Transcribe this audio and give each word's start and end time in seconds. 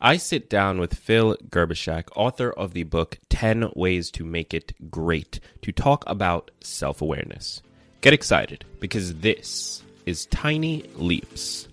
I 0.00 0.16
sit 0.16 0.50
down 0.50 0.80
with 0.80 0.94
Phil 0.94 1.36
Gerbyshak, 1.50 2.08
author 2.16 2.50
of 2.50 2.74
the 2.74 2.82
book 2.82 3.18
10 3.28 3.70
Ways 3.76 4.10
to 4.10 4.24
Make 4.24 4.52
It 4.52 4.72
Great, 4.90 5.38
to 5.62 5.70
talk 5.70 6.02
about 6.08 6.50
self 6.60 7.00
awareness. 7.00 7.62
Get 8.00 8.12
excited 8.12 8.64
because 8.80 9.14
this 9.14 9.84
is 10.04 10.26
Tiny 10.26 10.82
Leaps. 10.96 11.68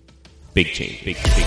Big 0.54 0.68
change, 0.68 1.04
big, 1.04 1.16
big. 1.16 1.46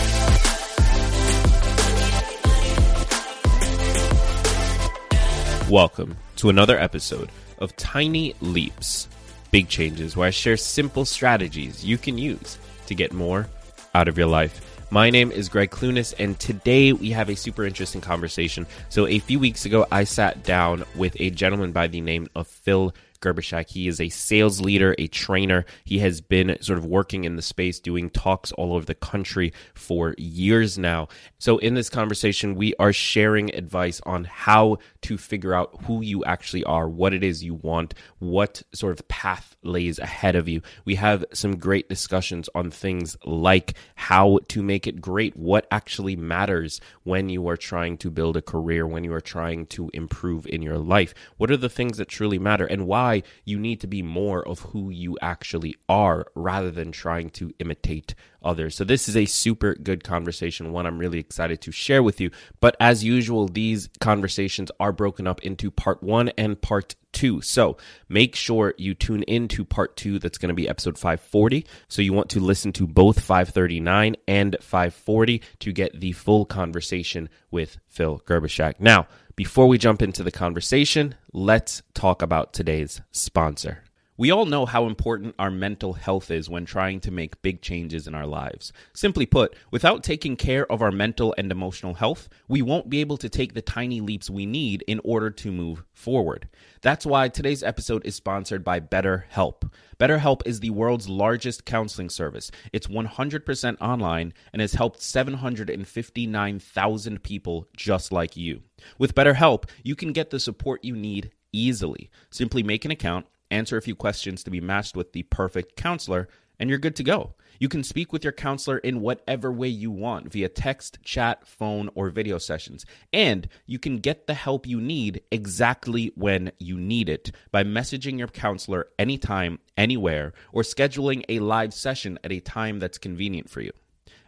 Welcome 5.70 6.18
to 6.36 6.50
another 6.50 6.78
episode 6.78 7.32
of 7.60 7.74
Tiny 7.78 8.36
Leaps, 8.42 9.08
Big 9.50 9.70
Changes, 9.70 10.18
where 10.18 10.28
I 10.28 10.32
share 10.32 10.58
simple 10.58 11.06
strategies 11.06 11.86
you 11.86 11.98
can 11.98 12.18
use 12.18 12.58
to 12.88 12.94
get 12.94 13.14
more 13.14 13.48
out 13.94 14.10
of 14.10 14.18
your 14.18 14.28
life. 14.28 14.75
My 14.92 15.10
name 15.10 15.32
is 15.32 15.50
Greg 15.50 15.72
Clunis, 15.72 16.14
and 16.20 16.40
today 16.40 16.94
we 16.94 17.10
have 17.10 17.30
a 17.30 17.36
super 17.36 17.66
interesting 17.66 18.02
conversation. 18.02 18.68
So, 18.90 19.08
a 19.08 19.18
few 19.18 19.40
weeks 19.40 19.66
ago, 19.66 19.88
I 19.92 20.04
sat 20.04 20.44
down 20.44 20.86
with 20.96 21.20
a 21.20 21.32
gentleman 21.32 21.72
by 21.72 21.88
the 21.88 22.02
name 22.02 22.28
of 22.36 22.48
Phil 22.48 22.94
Gerbyshak. 23.20 23.70
He 23.70 23.88
is 23.88 24.00
a 24.00 24.10
sales 24.10 24.62
leader, 24.62 24.94
a 25.00 25.08
trainer. 25.08 25.66
He 25.86 26.00
has 26.00 26.22
been 26.22 26.56
sort 26.62 26.78
of 26.78 26.86
working 26.86 27.24
in 27.24 27.36
the 27.36 27.42
space, 27.42 27.80
doing 27.80 28.12
talks 28.12 28.52
all 28.52 28.74
over 28.74 28.86
the 28.86 28.94
country 28.94 29.54
for 29.74 30.14
years 30.20 30.78
now. 30.78 31.08
So, 31.40 31.58
in 31.58 31.74
this 31.74 31.90
conversation, 31.90 32.54
we 32.54 32.76
are 32.76 32.94
sharing 32.94 33.54
advice 33.56 34.00
on 34.06 34.26
how 34.26 34.78
to 35.06 35.20
figure 35.20 35.54
out 35.54 35.84
who 35.84 36.02
you 36.02 36.26
actually 36.26 36.64
are, 36.64 36.90
what 36.90 37.14
it 37.14 37.24
is 37.24 37.44
you 37.44 37.54
want, 37.54 37.94
what 38.18 38.64
sort 38.74 38.92
of 38.92 39.08
path 39.08 39.56
lays 39.62 40.00
ahead 40.00 40.36
of 40.36 40.50
you. 40.50 40.64
We 40.84 40.96
have 40.96 41.24
some 41.32 41.58
great 41.58 41.88
discussions 41.88 42.50
on 42.56 42.72
things 42.72 43.16
like 43.24 43.76
how 43.94 44.40
to 44.48 44.64
make 44.64 44.88
it 44.88 45.02
great, 45.02 45.38
what 45.38 45.68
actually 45.70 46.16
matters 46.16 46.82
when 47.04 47.30
you 47.30 47.48
are 47.48 47.56
trying 47.56 48.00
to 48.00 48.10
build 48.10 48.36
a 48.36 48.42
career, 48.42 48.88
when 48.88 49.04
you 49.04 49.14
are 49.14 49.22
trying 49.22 49.68
to 49.68 49.92
improve 49.94 50.48
in 50.48 50.64
your 50.64 50.80
life. 50.80 51.14
What 51.38 51.52
are 51.52 51.58
the 51.58 51.70
things 51.70 51.98
that 51.98 52.08
truly 52.08 52.40
matter, 52.40 52.66
and 52.66 52.88
why 52.88 53.22
you 53.44 53.60
need 53.60 53.82
to 53.82 53.88
be 53.88 54.02
more 54.02 54.46
of 54.48 54.60
who 54.60 54.90
you 54.90 55.20
actually 55.22 55.76
are 55.88 56.26
rather 56.34 56.72
than 56.72 56.92
trying 56.92 57.30
to 57.32 57.54
imitate 57.60 58.16
others. 58.46 58.76
So, 58.76 58.84
this 58.84 59.10
is 59.10 59.18
a 59.18 59.26
super 59.26 59.76
good 59.76 60.04
conversation, 60.04 60.72
one 60.72 60.86
I'm 60.86 61.00
really 61.00 61.20
excited 61.20 61.62
to 61.62 61.72
share 61.72 62.04
with 62.04 62.22
you. 62.22 62.32
But 62.60 62.78
as 62.80 63.04
usual, 63.04 63.48
these 63.48 63.90
conversations 64.00 64.72
are 64.80 64.92
broken 64.92 65.28
up 65.28 65.42
into 65.42 65.72
part 65.72 66.02
one 66.04 66.30
and 66.38 66.62
part 66.62 66.96
two. 67.16 67.42
So 67.42 67.78
make 68.08 68.36
sure 68.36 68.76
you 68.78 68.94
tune 68.94 69.24
in 69.24 69.48
to 69.48 69.66
part 69.66 69.96
two. 69.96 70.20
That's 70.20 70.38
going 70.38 70.50
to 70.50 70.56
be 70.56 70.70
episode 70.70 71.00
540. 71.00 71.66
So 71.88 72.04
you 72.04 72.14
want 72.14 72.30
to 72.32 72.40
listen 72.40 72.74
to 72.74 72.86
both 72.86 73.22
539 73.22 74.16
and 74.28 74.56
540 74.62 75.42
to 75.60 75.72
get 75.72 76.00
the 76.00 76.12
full 76.12 76.46
conversation 76.46 77.30
with 77.50 77.78
Phil 77.88 78.22
Gerbyshak. 78.26 78.76
Now, 78.80 79.08
before 79.36 79.68
we 79.68 79.78
jump 79.78 80.02
into 80.02 80.24
the 80.24 80.32
conversation, 80.32 81.16
let's 81.34 81.82
talk 81.94 82.22
about 82.22 82.54
today's 82.54 83.02
sponsor. 83.12 83.85
We 84.18 84.32
all 84.32 84.46
know 84.46 84.66
how 84.66 84.86
important 84.86 85.36
our 85.38 85.52
mental 85.52 85.92
health 85.92 86.32
is 86.32 86.50
when 86.50 86.64
trying 86.64 87.02
to 87.02 87.12
make 87.12 87.42
big 87.42 87.62
changes 87.62 88.08
in 88.08 88.16
our 88.16 88.26
lives. 88.26 88.72
Simply 88.94 89.26
put, 89.26 89.58
without 89.72 90.06
taking 90.06 90.38
care 90.38 90.66
of 90.72 90.82
our 90.82 90.92
mental 90.92 91.36
and 91.38 91.52
emotional 91.52 91.96
health, 91.96 92.30
we 92.48 92.62
won't 92.62 92.90
be 92.90 93.02
able 93.02 93.18
to 93.18 93.28
take 93.28 93.54
the 93.54 93.62
tiny 93.62 94.00
leaps 94.00 94.30
we 94.30 94.46
need 94.46 94.86
in 94.88 95.02
order 95.04 95.30
to 95.32 95.52
move 95.52 95.84
forward. 95.92 96.48
That's 96.82 97.06
why 97.06 97.28
today's 97.28 97.62
episode 97.62 98.06
is 98.06 98.16
sponsored 98.16 98.64
by 98.64 98.80
BetterHelp. 98.80 99.70
BetterHelp 100.00 100.44
is 100.46 100.62
the 100.62 100.70
world's 100.70 101.10
largest 101.10 101.66
counseling 101.66 102.10
service. 102.10 102.52
It's 102.72 102.88
100% 102.88 103.82
online 103.82 104.34
and 104.54 104.62
has 104.62 104.76
helped 104.76 105.02
759,000 105.02 107.22
people 107.22 107.68
just 107.76 108.14
like 108.14 108.38
you. 108.38 108.62
With 108.98 109.14
BetterHelp, 109.14 109.66
you 109.84 109.98
can 109.98 110.14
get 110.14 110.30
the 110.30 110.40
support 110.40 110.86
you 110.86 110.96
need 110.96 111.32
easily. 111.52 112.10
Simply 112.30 112.64
make 112.64 112.86
an 112.86 112.92
account 112.92 113.26
answer 113.52 113.78
a 113.78 113.82
few 113.82 113.96
questions 113.96 114.44
to 114.44 114.52
be 114.52 114.62
matched 114.62 114.96
with 114.96 115.14
the 115.14 115.24
perfect 115.24 115.76
counselor, 115.76 116.28
and 116.60 116.70
you're 116.70 116.80
good 116.80 116.96
to 116.98 117.04
go. 117.04 117.36
You 117.60 117.70
can 117.70 117.84
speak 117.84 118.12
with 118.12 118.24
your 118.24 118.34
counselor 118.34 118.78
in 118.80 119.02
whatever 119.02 119.52
way 119.52 119.68
you 119.68 119.90
want 119.90 120.32
via 120.32 120.50
text, 120.50 121.00
chat, 121.04 121.48
phone, 121.48 121.90
or 121.96 122.10
video 122.10 122.38
sessions. 122.38 122.86
And 123.14 123.48
you 123.66 123.80
can 123.80 124.00
get 124.00 124.28
the 124.28 124.34
help 124.34 124.68
you 124.68 124.82
need 124.82 125.22
exactly 125.32 126.12
when 126.16 126.52
you 126.60 126.78
need 126.78 127.08
it 127.08 127.32
by 127.52 127.64
messaging 127.64 128.18
your 128.18 128.28
counselor 128.28 128.88
anytime, 129.00 129.60
anywhere, 129.78 130.34
or 130.52 130.64
scheduling 130.64 131.24
a 131.30 131.40
live 131.40 131.74
session 131.74 132.20
at 132.24 132.32
a 132.32 132.42
time 132.42 132.80
that's 132.80 132.98
convenient 132.98 133.50
for 133.50 133.62
you. 133.62 133.72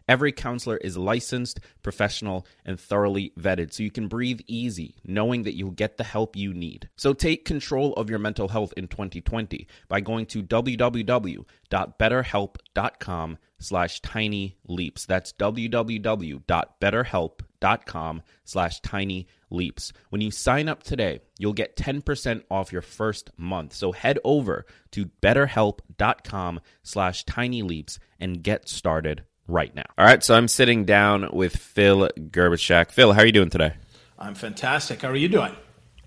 Every 0.07 0.31
counselor 0.31 0.77
is 0.77 0.97
licensed, 0.97 1.59
professional, 1.83 2.47
and 2.65 2.79
thoroughly 2.79 3.33
vetted, 3.37 3.73
so 3.73 3.83
you 3.83 3.91
can 3.91 4.07
breathe 4.07 4.39
easy 4.47 4.95
knowing 5.03 5.43
that 5.43 5.55
you'll 5.55 5.71
get 5.71 5.97
the 5.97 6.05
help 6.05 6.37
you 6.37 6.53
need. 6.53 6.87
So 6.95 7.11
take 7.13 7.43
control 7.43 7.91
of 7.93 8.09
your 8.09 8.19
mental 8.19 8.47
health 8.47 8.73
in 8.77 8.87
2020 8.87 9.67
by 9.89 9.99
going 9.99 10.25
to 10.27 10.41
www.betterhelp.com 10.41 13.37
slash 13.59 13.99
tiny 14.01 14.57
leaps. 14.67 15.05
That's 15.05 15.33
www.betterhelp.com 15.33 18.21
slash 18.45 18.79
tiny 18.81 19.27
leaps. 19.49 19.93
When 20.09 20.21
you 20.21 20.29
sign 20.31 20.69
up 20.69 20.83
today, 20.83 21.19
you'll 21.37 21.53
get 21.53 21.75
10% 21.75 22.43
off 22.49 22.71
your 22.71 22.81
first 22.81 23.29
month. 23.35 23.73
So 23.73 23.91
head 23.91 24.19
over 24.23 24.65
to 24.91 25.07
betterhelp.com 25.21 26.61
slash 26.83 27.25
tiny 27.25 27.61
leaps 27.61 27.99
and 28.19 28.43
get 28.43 28.69
started 28.69 29.23
right 29.47 29.73
now. 29.75 29.85
All 29.97 30.05
right, 30.05 30.23
so 30.23 30.35
I'm 30.35 30.47
sitting 30.47 30.85
down 30.85 31.29
with 31.31 31.55
Phil 31.55 32.09
Gerbyshak. 32.17 32.91
Phil, 32.91 33.13
how 33.13 33.21
are 33.21 33.25
you 33.25 33.31
doing 33.31 33.49
today? 33.49 33.73
I'm 34.19 34.35
fantastic. 34.35 35.01
How 35.01 35.09
are 35.09 35.15
you 35.15 35.29
doing? 35.29 35.55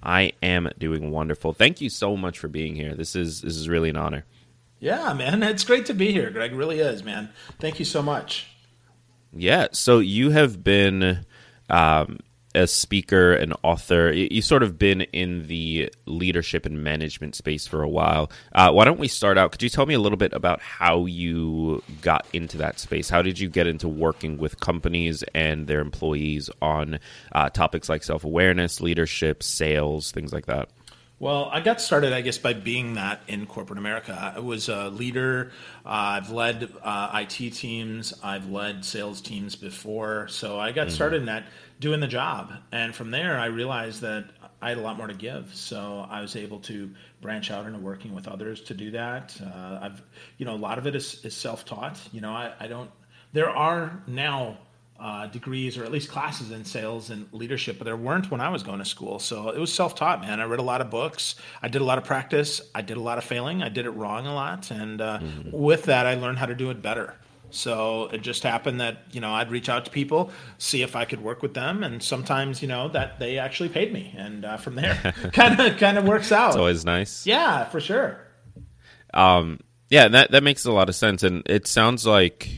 I 0.02 0.32
am 0.42 0.68
doing 0.78 1.10
wonderful. 1.10 1.52
Thank 1.52 1.80
you 1.80 1.90
so 1.90 2.16
much 2.16 2.38
for 2.38 2.48
being 2.48 2.74
here. 2.74 2.94
This 2.94 3.14
is 3.14 3.42
this 3.42 3.56
is 3.56 3.68
really 3.68 3.90
an 3.90 3.96
honor. 3.96 4.24
Yeah, 4.78 5.12
man, 5.12 5.42
it's 5.42 5.64
great 5.64 5.86
to 5.86 5.94
be 5.94 6.10
here, 6.10 6.30
Greg. 6.30 6.54
Really 6.54 6.80
is, 6.80 7.04
man. 7.04 7.28
Thank 7.58 7.78
you 7.78 7.84
so 7.84 8.02
much. 8.02 8.46
Yeah, 9.32 9.68
so 9.72 9.98
you 9.98 10.30
have 10.30 10.64
been 10.64 11.24
um, 11.68 12.18
a 12.54 12.66
speaker, 12.66 13.32
an 13.32 13.52
author. 13.62 14.12
You've 14.12 14.44
sort 14.44 14.62
of 14.62 14.78
been 14.78 15.02
in 15.02 15.46
the 15.46 15.92
leadership 16.06 16.66
and 16.66 16.82
management 16.82 17.34
space 17.34 17.66
for 17.66 17.82
a 17.82 17.88
while. 17.88 18.30
Uh, 18.52 18.70
why 18.72 18.84
don't 18.84 18.98
we 18.98 19.08
start 19.08 19.38
out? 19.38 19.52
Could 19.52 19.62
you 19.62 19.68
tell 19.68 19.86
me 19.86 19.94
a 19.94 20.00
little 20.00 20.18
bit 20.18 20.32
about 20.32 20.60
how 20.60 21.06
you 21.06 21.82
got 22.02 22.26
into 22.32 22.58
that 22.58 22.78
space? 22.78 23.08
How 23.08 23.22
did 23.22 23.38
you 23.38 23.48
get 23.48 23.66
into 23.66 23.88
working 23.88 24.36
with 24.38 24.58
companies 24.60 25.22
and 25.34 25.66
their 25.66 25.80
employees 25.80 26.50
on 26.60 26.98
uh, 27.32 27.50
topics 27.50 27.88
like 27.88 28.02
self 28.02 28.24
awareness, 28.24 28.80
leadership, 28.80 29.42
sales, 29.42 30.10
things 30.10 30.32
like 30.32 30.46
that? 30.46 30.68
Well, 31.20 31.50
I 31.52 31.60
got 31.60 31.82
started, 31.82 32.14
I 32.14 32.22
guess, 32.22 32.38
by 32.38 32.54
being 32.54 32.94
that 32.94 33.20
in 33.28 33.44
corporate 33.44 33.78
America. 33.78 34.32
I 34.34 34.40
was 34.40 34.70
a 34.70 34.88
leader. 34.88 35.52
Uh, 35.84 36.16
I've 36.16 36.30
led 36.30 36.72
uh, 36.82 37.10
IT 37.22 37.50
teams. 37.50 38.14
I've 38.22 38.48
led 38.48 38.86
sales 38.86 39.20
teams 39.20 39.54
before. 39.54 40.28
So 40.28 40.58
I 40.58 40.72
got 40.72 40.86
mm-hmm. 40.86 40.94
started 40.94 41.16
in 41.16 41.26
that 41.26 41.44
doing 41.78 42.00
the 42.00 42.08
job. 42.08 42.54
And 42.72 42.94
from 42.94 43.10
there, 43.10 43.38
I 43.38 43.46
realized 43.46 44.00
that 44.00 44.30
I 44.62 44.70
had 44.70 44.78
a 44.78 44.80
lot 44.80 44.96
more 44.96 45.08
to 45.08 45.14
give. 45.14 45.54
So 45.54 46.06
I 46.08 46.22
was 46.22 46.36
able 46.36 46.60
to 46.60 46.90
branch 47.20 47.50
out 47.50 47.66
into 47.66 47.78
working 47.80 48.14
with 48.14 48.26
others 48.26 48.62
to 48.62 48.74
do 48.74 48.90
that. 48.92 49.38
Uh, 49.44 49.78
I've, 49.82 50.02
you 50.38 50.46
know, 50.46 50.54
a 50.54 50.56
lot 50.56 50.78
of 50.78 50.86
it 50.86 50.96
is, 50.96 51.22
is 51.22 51.34
self 51.34 51.66
taught. 51.66 52.00
You 52.12 52.22
know, 52.22 52.32
I, 52.32 52.54
I 52.58 52.66
don't, 52.66 52.90
there 53.34 53.50
are 53.50 54.02
now 54.06 54.56
uh, 55.00 55.26
degrees 55.26 55.78
or 55.78 55.84
at 55.84 55.90
least 55.90 56.10
classes 56.10 56.50
in 56.50 56.64
sales 56.64 57.10
and 57.10 57.26
leadership, 57.32 57.78
but 57.78 57.84
there 57.84 57.96
weren't 57.96 58.30
when 58.30 58.40
I 58.40 58.50
was 58.50 58.62
going 58.62 58.78
to 58.78 58.84
school. 58.84 59.18
So 59.18 59.48
it 59.48 59.58
was 59.58 59.72
self 59.72 59.94
taught, 59.94 60.20
man. 60.20 60.40
I 60.40 60.44
read 60.44 60.60
a 60.60 60.64
lot 60.64 60.80
of 60.80 60.90
books. 60.90 61.36
I 61.62 61.68
did 61.68 61.80
a 61.80 61.84
lot 61.84 61.98
of 61.98 62.04
practice. 62.04 62.60
I 62.74 62.82
did 62.82 62.96
a 62.96 63.00
lot 63.00 63.18
of 63.18 63.24
failing. 63.24 63.62
I 63.62 63.70
did 63.70 63.86
it 63.86 63.90
wrong 63.90 64.26
a 64.26 64.34
lot. 64.34 64.70
And 64.70 65.00
uh, 65.00 65.18
mm-hmm. 65.20 65.50
with 65.50 65.84
that, 65.84 66.06
I 66.06 66.14
learned 66.14 66.38
how 66.38 66.46
to 66.46 66.54
do 66.54 66.70
it 66.70 66.82
better. 66.82 67.14
So 67.50 68.08
it 68.12 68.22
just 68.22 68.42
happened 68.42 68.80
that 68.80 69.04
you 69.10 69.20
know 69.20 69.32
I'd 69.32 69.50
reach 69.50 69.68
out 69.68 69.84
to 69.86 69.90
people, 69.90 70.30
see 70.58 70.82
if 70.82 70.94
I 70.94 71.04
could 71.04 71.20
work 71.20 71.42
with 71.42 71.54
them, 71.54 71.82
and 71.82 72.02
sometimes 72.02 72.62
you 72.62 72.68
know 72.68 72.88
that 72.90 73.18
they 73.18 73.38
actually 73.38 73.70
paid 73.70 73.92
me, 73.92 74.14
and 74.16 74.44
uh, 74.44 74.56
from 74.56 74.76
there, 74.76 74.94
kind 75.32 75.58
of 75.58 75.76
kind 75.76 75.98
of 75.98 76.04
works 76.04 76.30
out. 76.30 76.50
It's 76.50 76.56
always 76.56 76.84
nice. 76.84 77.26
Yeah, 77.26 77.64
for 77.64 77.80
sure. 77.80 78.20
Um, 79.12 79.58
yeah, 79.88 80.06
that 80.06 80.30
that 80.30 80.44
makes 80.44 80.64
a 80.64 80.72
lot 80.72 80.88
of 80.88 80.94
sense, 80.94 81.24
and 81.24 81.42
it 81.46 81.66
sounds 81.66 82.06
like 82.06 82.48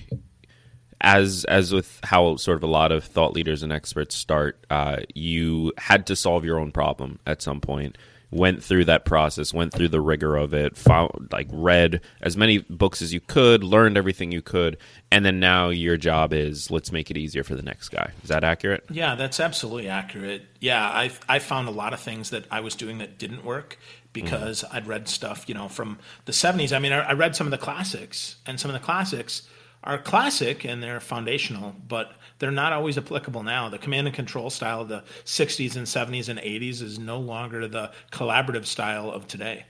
as 1.03 1.45
as 1.45 1.73
with 1.73 2.01
how 2.05 2.37
sort 2.37 2.57
of 2.57 2.63
a 2.63 2.69
lot 2.69 2.93
of 2.93 3.05
thought 3.05 3.35
leaders 3.35 3.63
and 3.63 3.73
experts 3.73 4.15
start, 4.15 4.65
uh, 4.71 4.99
you 5.15 5.73
had 5.77 6.07
to 6.07 6.17
solve 6.17 6.45
your 6.45 6.59
own 6.59 6.73
problem 6.73 7.19
at 7.27 7.43
some 7.43 7.61
point. 7.61 7.99
Went 8.31 8.65
through 8.65 8.87
that 8.87 9.05
process, 9.05 9.53
went 9.53 9.75
through 9.75 9.89
the 9.89 10.01
rigor 10.01 10.37
of 10.37 10.55
it, 10.55 10.75
found 10.75 11.29
like 11.33 11.49
read 11.53 12.01
as 12.23 12.35
many 12.35 12.59
books 12.71 13.03
as 13.03 13.13
you 13.13 13.21
could, 13.21 13.63
learned 13.63 13.99
everything 13.99 14.33
you 14.33 14.41
could, 14.41 14.79
and 15.11 15.23
then 15.23 15.39
now 15.39 15.69
your 15.69 15.99
job 15.99 16.33
is 16.33 16.71
let's 16.71 16.91
make 16.91 17.11
it 17.11 17.19
easier 17.19 17.45
for 17.45 17.57
the 17.57 17.63
next 17.63 17.91
guy. 17.91 18.11
Is 18.23 18.31
that 18.31 18.43
accurate? 18.43 18.85
Yeah, 18.91 19.17
that's 19.17 19.39
absolutely 19.39 19.89
accurate. 19.89 20.47
Yeah, 20.61 20.83
I 20.83 21.11
I 21.29 21.41
found 21.41 21.69
a 21.69 21.73
lot 21.73 21.93
of 21.93 22.01
things 22.01 22.31
that 22.31 22.47
I 22.51 22.61
was 22.61 22.75
doing 22.75 22.99
that 22.99 23.19
didn't 23.19 23.45
work 23.45 23.77
because 24.15 24.63
mm. 24.63 24.75
I'd 24.75 24.87
read 24.87 25.09
stuff, 25.09 25.47
you 25.47 25.55
know, 25.55 25.69
from 25.69 25.99
the 26.25 26.33
70s. 26.33 26.75
I 26.75 26.79
mean, 26.79 26.93
I, 26.93 27.01
I 27.01 27.13
read 27.13 27.37
some 27.37 27.47
of 27.47 27.51
the 27.51 27.59
classics, 27.59 28.37
and 28.47 28.59
some 28.59 28.71
of 28.71 28.81
the 28.81 28.85
classics 28.85 29.43
are 29.85 29.99
classic 29.99 30.65
and 30.65 30.83
they're 30.83 31.01
foundational, 31.01 31.75
but 31.89 32.13
they're 32.39 32.51
not 32.51 32.73
always 32.73 32.99
applicable 32.99 33.43
now. 33.43 33.69
The 33.69 33.79
command 33.79 34.07
and 34.07 34.15
control 34.15 34.51
style 34.51 34.83
of 34.83 34.89
the 34.89 35.05
60s 35.25 35.77
and 35.77 35.87
70s 35.87 36.29
and 36.29 36.39
80s 36.39 36.83
is 36.83 36.99
no 36.99 37.19
longer 37.19 37.67
the 37.69 37.91
collaborative 38.11 38.67
style 38.67 39.11
of 39.11 39.27
today. 39.27 39.65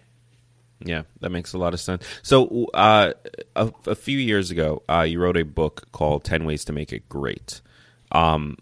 Yeah, 0.85 1.03
that 1.21 1.31
makes 1.31 1.53
a 1.53 1.59
lot 1.59 1.75
of 1.75 1.81
sense. 1.81 2.05
So, 2.23 2.67
uh, 2.75 3.13
a, 3.55 3.73
a, 3.87 3.95
few 3.95 4.19
years 4.19 4.51
ago, 4.51 4.83
uh, 4.89 5.03
you 5.03 5.21
wrote 5.21 5.37
a 5.37 5.45
book 5.45 5.87
called 5.93 6.25
10 6.25 6.45
Ways 6.45 6.65
to 6.65 6.73
Make 6.73 6.93
It 6.93 7.09
Great. 7.09 7.61
Um, 8.11 8.57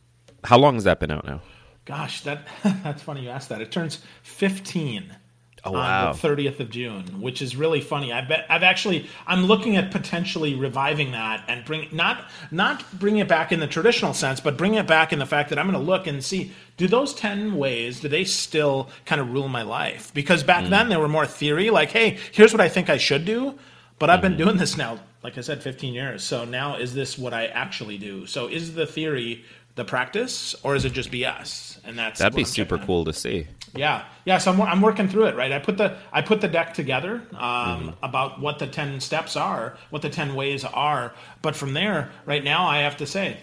how 0.45 0.59
long 0.59 0.75
has 0.75 0.85
that 0.85 1.01
been 1.01 1.11
out 1.11 1.25
now? 1.25 1.41
Gosh, 1.87 2.21
that 2.23 2.47
that's 2.63 3.03
funny 3.03 3.23
you 3.23 3.31
asked 3.31 3.49
that. 3.49 3.61
It 3.61 3.73
turns 3.73 4.01
15 4.23 5.17
oh, 5.65 5.73
wow. 5.73 6.09
on 6.09 6.13
the 6.13 6.19
30th 6.19 6.61
of 6.61 6.71
June, 6.71 7.21
which 7.21 7.43
is 7.43 7.57
really 7.57 7.81
funny. 7.81 8.13
I 8.13 8.21
bet 8.23 8.47
I've 8.49 8.63
actually 8.63 9.07
I'm 9.27 9.45
looking 9.45 9.77
at 9.77 9.91
potentially 9.91 10.55
reviving 10.55 11.13
that 11.13 11.45
and 11.49 11.65
bring 11.65 11.89
not 11.93 12.25
not 12.51 12.85
bring 12.99 13.19
it 13.19 13.29
back 13.29 13.53
in 13.53 13.61
the 13.61 13.67
traditional 13.67 14.15
sense, 14.15 14.41
but 14.41 14.57
bring 14.57 14.75
it 14.75 14.87
back 14.87 15.13
in 15.13 15.19
the 15.19 15.27
fact 15.27 15.51
that 15.51 15.59
I'm 15.59 15.71
going 15.71 15.79
to 15.79 15.91
look 15.91 16.07
and 16.07 16.23
see 16.23 16.53
do 16.77 16.89
those 16.89 17.15
10 17.15 17.57
ways 17.57 18.01
do 18.01 18.09
they 18.09 18.25
still 18.25 18.89
kind 19.05 19.21
of 19.21 19.33
rule 19.33 19.49
my 19.49 19.63
life? 19.63 20.13
Because 20.15 20.43
back 20.43 20.65
mm. 20.65 20.71
then 20.71 20.89
they 20.89 20.97
were 20.97 21.09
more 21.09 21.27
theory, 21.27 21.71
like 21.71 21.91
hey, 21.91 22.19
here's 22.33 22.53
what 22.53 22.61
I 22.61 22.69
think 22.69 22.89
I 22.89 22.97
should 22.97 23.25
do, 23.25 23.59
but 23.99 24.11
I've 24.11 24.23
been 24.23 24.33
mm-hmm. 24.33 24.45
doing 24.45 24.57
this 24.57 24.77
now 24.77 24.99
like 25.23 25.37
I 25.37 25.43
said 25.43 25.63
15 25.63 25.93
years. 25.93 26.25
So 26.25 26.45
now 26.45 26.77
is 26.77 26.95
this 26.95 27.19
what 27.19 27.35
I 27.35 27.47
actually 27.47 27.99
do? 27.99 28.27
So 28.27 28.47
is 28.47 28.75
the 28.75 28.87
theory 28.87 29.45
the 29.75 29.85
practice 29.85 30.55
or 30.63 30.75
is 30.75 30.85
it 30.85 30.93
just 30.93 31.11
BS? 31.11 31.79
And 31.85 31.99
that's 31.99 32.19
That'd 32.19 32.37
be 32.37 32.45
super 32.45 32.79
cool 32.79 33.05
to 33.05 33.13
see. 33.13 33.47
Yeah, 33.75 34.05
yeah. 34.25 34.39
So 34.39 34.53
I'm, 34.53 34.61
I'm 34.61 34.81
working 34.81 35.09
through 35.09 35.27
it, 35.27 35.37
right? 35.37 35.53
I 35.53 35.59
put 35.59 35.79
the 35.79 35.97
I 36.13 36.23
put 36.23 36.41
the 36.41 36.49
deck 36.49 36.75
together 36.75 37.23
um, 37.33 37.39
mm-hmm. 37.39 38.05
about 38.05 38.41
what 38.41 38.59
the 38.59 38.67
ten 38.67 39.01
steps 39.01 39.37
are, 39.37 39.77
what 39.91 40.03
the 40.03 40.11
ten 40.11 40.35
ways 40.35 40.65
are. 40.65 41.15
But 41.43 41.57
from 41.57 41.75
there, 41.75 42.11
right 42.27 42.43
now, 42.43 42.67
I 42.67 42.79
have 42.79 42.97
to 42.99 43.07
say, 43.07 43.39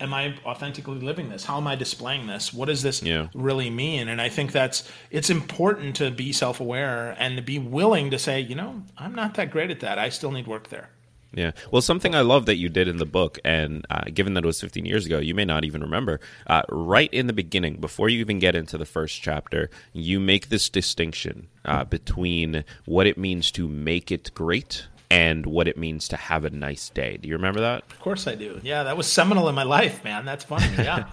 am 0.00 0.14
I 0.14 0.34
authentically 0.44 0.98
living 0.98 1.28
this? 1.28 1.44
How 1.44 1.58
am 1.58 1.66
I 1.66 1.76
displaying 1.76 2.26
this? 2.26 2.52
What 2.52 2.66
does 2.66 2.82
this 2.82 3.02
yeah. 3.02 3.28
really 3.34 3.70
mean? 3.70 4.08
And 4.08 4.20
I 4.20 4.28
think 4.28 4.52
that's 4.52 4.88
it's 5.10 5.30
important 5.30 5.96
to 5.96 6.10
be 6.10 6.32
self 6.32 6.60
aware 6.60 7.14
and 7.18 7.36
to 7.36 7.42
be 7.42 7.58
willing 7.58 8.10
to 8.10 8.18
say, 8.18 8.40
you 8.40 8.54
know, 8.54 8.82
I'm 8.98 9.14
not 9.14 9.34
that 9.34 9.50
great 9.50 9.70
at 9.70 9.80
that. 9.80 9.98
I 9.98 10.08
still 10.08 10.32
need 10.32 10.46
work 10.46 10.68
there. 10.68 10.90
Yeah. 11.32 11.52
Well, 11.70 11.82
something 11.82 12.14
I 12.14 12.22
love 12.22 12.46
that 12.46 12.56
you 12.56 12.68
did 12.68 12.88
in 12.88 12.96
the 12.96 13.06
book, 13.06 13.38
and 13.44 13.86
uh, 13.88 14.04
given 14.12 14.34
that 14.34 14.44
it 14.44 14.46
was 14.46 14.60
15 14.60 14.84
years 14.84 15.06
ago, 15.06 15.18
you 15.18 15.34
may 15.34 15.44
not 15.44 15.64
even 15.64 15.80
remember. 15.80 16.20
Uh, 16.46 16.62
right 16.68 17.12
in 17.12 17.28
the 17.28 17.32
beginning, 17.32 17.76
before 17.76 18.08
you 18.08 18.18
even 18.18 18.38
get 18.38 18.56
into 18.56 18.76
the 18.76 18.84
first 18.86 19.22
chapter, 19.22 19.70
you 19.92 20.18
make 20.18 20.48
this 20.48 20.68
distinction 20.68 21.46
uh, 21.64 21.84
between 21.84 22.64
what 22.84 23.06
it 23.06 23.16
means 23.16 23.52
to 23.52 23.68
make 23.68 24.10
it 24.10 24.32
great 24.34 24.86
and 25.10 25.46
what 25.46 25.66
it 25.68 25.76
means 25.76 26.08
to 26.08 26.16
have 26.16 26.44
a 26.44 26.50
nice 26.50 26.88
day. 26.90 27.16
Do 27.16 27.28
you 27.28 27.34
remember 27.34 27.60
that? 27.60 27.84
Of 27.90 28.00
course 28.00 28.26
I 28.26 28.34
do. 28.34 28.60
Yeah, 28.62 28.84
that 28.84 28.96
was 28.96 29.06
seminal 29.06 29.48
in 29.48 29.54
my 29.54 29.64
life, 29.64 30.02
man. 30.04 30.24
That's 30.24 30.44
funny. 30.44 30.66
Yeah. 30.78 31.10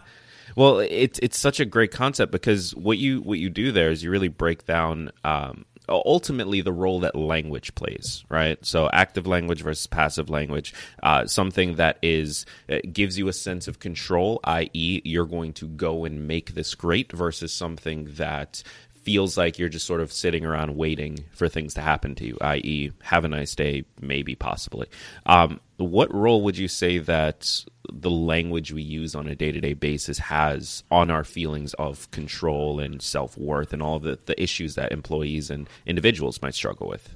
well, 0.56 0.80
it's 0.80 1.20
it's 1.20 1.38
such 1.38 1.60
a 1.60 1.66
great 1.66 1.92
concept 1.92 2.32
because 2.32 2.74
what 2.76 2.98
you 2.98 3.22
what 3.22 3.38
you 3.38 3.50
do 3.50 3.72
there 3.72 3.92
is 3.92 4.04
you 4.04 4.10
really 4.12 4.28
break 4.28 4.66
down 4.66 5.12
um, 5.24 5.66
ultimately 5.90 6.62
the 6.62 6.72
role 6.72 7.00
that 7.02 7.16
language 7.16 7.74
plays, 7.76 8.24
right? 8.30 8.64
So 8.66 8.90
active 8.92 9.28
language 9.28 9.62
versus 9.62 9.88
passive 9.88 10.30
language, 10.30 10.74
uh, 11.04 11.26
something 11.26 11.76
that 11.76 11.98
is 12.02 12.46
uh, 12.70 12.80
gives 12.92 13.18
you 13.18 13.28
a 13.28 13.34
sense 13.34 13.68
of 13.68 13.80
control, 13.80 14.40
i.e., 14.44 15.02
you're 15.04 15.26
going 15.26 15.54
to 15.54 15.68
go 15.68 16.06
and 16.06 16.28
make 16.28 16.54
this 16.54 16.76
great, 16.76 17.12
versus 17.12 17.54
something 17.54 18.10
that 18.16 18.64
feels 19.08 19.38
like 19.38 19.58
you're 19.58 19.70
just 19.70 19.88
sort 19.88 20.02
of 20.02 20.12
sitting 20.12 20.46
around 20.46 20.76
waiting 20.76 21.18
for 21.32 21.48
things 21.48 21.74
to 21.74 21.80
happen 21.80 22.14
to 22.14 22.26
you, 22.26 22.38
i.e., 22.42 22.92
have 23.02 23.24
a 23.24 23.30
nice 23.30 23.56
day, 23.56 23.86
maybe, 24.02 24.36
possibly. 24.36 24.86
Um, 25.26 25.62
what 25.78 26.14
role 26.14 26.42
would 26.42 26.58
you 26.58 26.68
say 26.68 26.98
that 26.98 27.64
the 27.90 28.10
language 28.10 28.74
we 28.74 28.82
use 28.82 29.16
on 29.16 29.30
a 29.30 29.34
day 29.34 29.54
to 29.54 29.62
day 29.62 29.74
basis 29.74 30.18
has 30.18 30.84
on 30.92 31.10
our 31.10 31.24
feelings 31.24 31.74
of 31.76 32.12
control 32.12 32.82
and 32.82 33.02
self 33.02 33.38
worth 33.38 33.72
and 33.72 33.82
all 33.82 33.98
the, 33.98 34.20
the 34.26 34.44
issues 34.44 34.76
that 34.76 34.92
employees 34.92 35.50
and 35.50 35.70
individuals 35.86 36.42
might 36.42 36.54
struggle 36.54 36.90
with? 36.90 37.16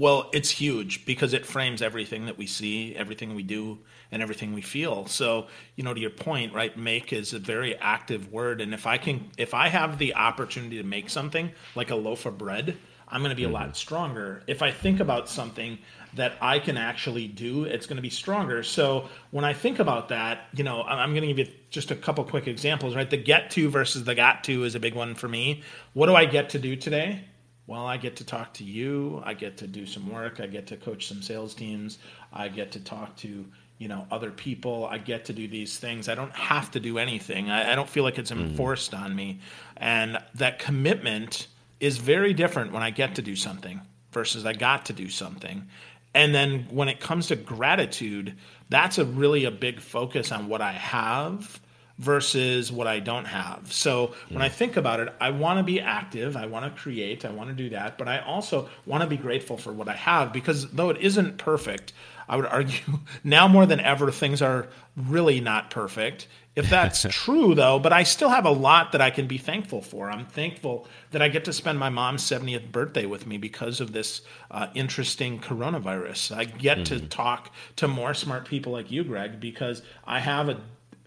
Well, 0.00 0.30
it's 0.32 0.48
huge 0.48 1.04
because 1.04 1.34
it 1.34 1.44
frames 1.44 1.82
everything 1.82 2.24
that 2.24 2.38
we 2.38 2.46
see, 2.46 2.96
everything 2.96 3.34
we 3.34 3.42
do, 3.42 3.80
and 4.10 4.22
everything 4.22 4.54
we 4.54 4.62
feel. 4.62 5.04
So, 5.04 5.48
you 5.76 5.84
know, 5.84 5.92
to 5.92 6.00
your 6.00 6.08
point, 6.08 6.54
right? 6.54 6.74
Make 6.74 7.12
is 7.12 7.34
a 7.34 7.38
very 7.38 7.76
active 7.76 8.32
word, 8.32 8.62
and 8.62 8.72
if 8.72 8.86
I 8.86 8.96
can, 8.96 9.28
if 9.36 9.52
I 9.52 9.68
have 9.68 9.98
the 9.98 10.14
opportunity 10.14 10.78
to 10.78 10.84
make 10.84 11.10
something 11.10 11.52
like 11.74 11.90
a 11.90 11.96
loaf 11.96 12.24
of 12.24 12.38
bread, 12.38 12.78
I'm 13.08 13.20
going 13.20 13.28
to 13.28 13.36
be 13.36 13.42
mm-hmm. 13.42 13.50
a 13.50 13.58
lot 13.58 13.76
stronger. 13.76 14.42
If 14.46 14.62
I 14.62 14.70
think 14.70 15.00
about 15.00 15.28
something 15.28 15.76
that 16.14 16.32
I 16.40 16.60
can 16.60 16.78
actually 16.78 17.28
do, 17.28 17.64
it's 17.64 17.86
going 17.86 17.96
to 17.96 18.02
be 18.02 18.08
stronger. 18.08 18.62
So 18.62 19.06
when 19.32 19.44
I 19.44 19.52
think 19.52 19.80
about 19.80 20.08
that, 20.08 20.48
you 20.54 20.64
know, 20.64 20.82
I'm 20.82 21.10
going 21.10 21.28
to 21.28 21.34
give 21.34 21.46
you 21.46 21.54
just 21.68 21.90
a 21.90 21.94
couple 21.94 22.24
quick 22.24 22.48
examples, 22.48 22.96
right? 22.96 23.10
The 23.10 23.18
get 23.18 23.50
to 23.50 23.68
versus 23.68 24.04
the 24.04 24.14
got 24.14 24.44
to 24.44 24.64
is 24.64 24.74
a 24.74 24.80
big 24.80 24.94
one 24.94 25.14
for 25.14 25.28
me. 25.28 25.62
What 25.92 26.06
do 26.06 26.14
I 26.14 26.24
get 26.24 26.48
to 26.50 26.58
do 26.58 26.74
today? 26.74 27.24
Well, 27.70 27.86
I 27.86 27.98
get 27.98 28.16
to 28.16 28.24
talk 28.24 28.52
to 28.54 28.64
you. 28.64 29.22
I 29.24 29.32
get 29.32 29.58
to 29.58 29.68
do 29.68 29.86
some 29.86 30.10
work. 30.10 30.40
I 30.40 30.48
get 30.48 30.66
to 30.66 30.76
coach 30.76 31.06
some 31.06 31.22
sales 31.22 31.54
teams. 31.54 31.98
I 32.32 32.48
get 32.48 32.72
to 32.72 32.80
talk 32.80 33.14
to 33.18 33.46
you 33.78 33.88
know 33.88 34.06
other 34.10 34.30
people 34.30 34.84
i 34.84 34.98
get 34.98 35.24
to 35.24 35.32
do 35.32 35.48
these 35.48 35.78
things 35.78 36.10
i 36.10 36.14
don't 36.14 36.34
have 36.36 36.70
to 36.70 36.78
do 36.78 36.98
anything 36.98 37.48
i, 37.48 37.72
I 37.72 37.74
don't 37.74 37.88
feel 37.88 38.04
like 38.04 38.18
it's 38.18 38.30
mm. 38.30 38.38
enforced 38.38 38.92
mm. 38.92 39.00
on 39.00 39.16
me 39.16 39.40
and 39.78 40.18
that 40.34 40.58
commitment 40.58 41.46
is 41.80 41.96
very 41.96 42.34
different 42.34 42.72
when 42.72 42.82
i 42.82 42.90
get 42.90 43.14
to 43.14 43.22
do 43.22 43.34
something 43.34 43.80
versus 44.12 44.44
i 44.44 44.52
got 44.52 44.84
to 44.84 44.92
do 44.92 45.08
something 45.08 45.66
and 46.12 46.34
then 46.34 46.66
when 46.70 46.90
it 46.90 47.00
comes 47.00 47.28
to 47.28 47.36
gratitude 47.36 48.34
that's 48.68 48.98
a 48.98 49.04
really 49.06 49.46
a 49.46 49.50
big 49.50 49.80
focus 49.80 50.30
on 50.30 50.46
what 50.46 50.60
i 50.60 50.72
have 50.72 51.58
versus 52.00 52.72
what 52.72 52.86
I 52.86 52.98
don't 52.98 53.26
have. 53.26 53.70
So 53.70 54.14
when 54.30 54.40
I 54.40 54.48
think 54.48 54.78
about 54.78 55.00
it, 55.00 55.12
I 55.20 55.30
want 55.30 55.58
to 55.58 55.62
be 55.62 55.80
active, 55.80 56.34
I 56.34 56.46
want 56.46 56.64
to 56.64 56.80
create, 56.80 57.26
I 57.26 57.30
want 57.30 57.50
to 57.50 57.54
do 57.54 57.68
that, 57.70 57.98
but 57.98 58.08
I 58.08 58.20
also 58.20 58.70
want 58.86 59.02
to 59.02 59.06
be 59.06 59.18
grateful 59.18 59.58
for 59.58 59.70
what 59.70 59.86
I 59.86 59.96
have 59.96 60.32
because 60.32 60.70
though 60.70 60.88
it 60.88 60.96
isn't 60.96 61.36
perfect, 61.36 61.92
I 62.26 62.36
would 62.36 62.46
argue 62.46 63.00
now 63.24 63.48
more 63.48 63.66
than 63.66 63.80
ever 63.80 64.10
things 64.10 64.40
are 64.40 64.68
really 64.96 65.40
not 65.40 65.70
perfect. 65.70 66.26
If 66.56 66.70
that's 66.70 67.02
true, 67.10 67.54
though, 67.54 67.78
but 67.78 67.92
I 67.92 68.02
still 68.04 68.30
have 68.30 68.46
a 68.46 68.50
lot 68.50 68.92
that 68.92 69.02
I 69.02 69.10
can 69.10 69.26
be 69.26 69.36
thankful 69.36 69.82
for. 69.82 70.10
I'm 70.10 70.24
thankful 70.24 70.88
that 71.10 71.20
I 71.20 71.28
get 71.28 71.44
to 71.44 71.52
spend 71.52 71.78
my 71.78 71.90
mom's 71.90 72.22
70th 72.22 72.72
birthday 72.72 73.04
with 73.04 73.26
me 73.26 73.36
because 73.36 73.80
of 73.80 73.92
this 73.92 74.22
uh, 74.50 74.68
interesting 74.74 75.38
coronavirus. 75.38 76.34
I 76.34 76.44
get 76.44 76.78
mm-hmm. 76.78 77.00
to 77.00 77.06
talk 77.08 77.52
to 77.76 77.88
more 77.88 78.14
smart 78.14 78.46
people 78.46 78.72
like 78.72 78.90
you, 78.90 79.04
Greg, 79.04 79.38
because 79.38 79.82
I 80.06 80.20
have 80.20 80.48
a 80.48 80.60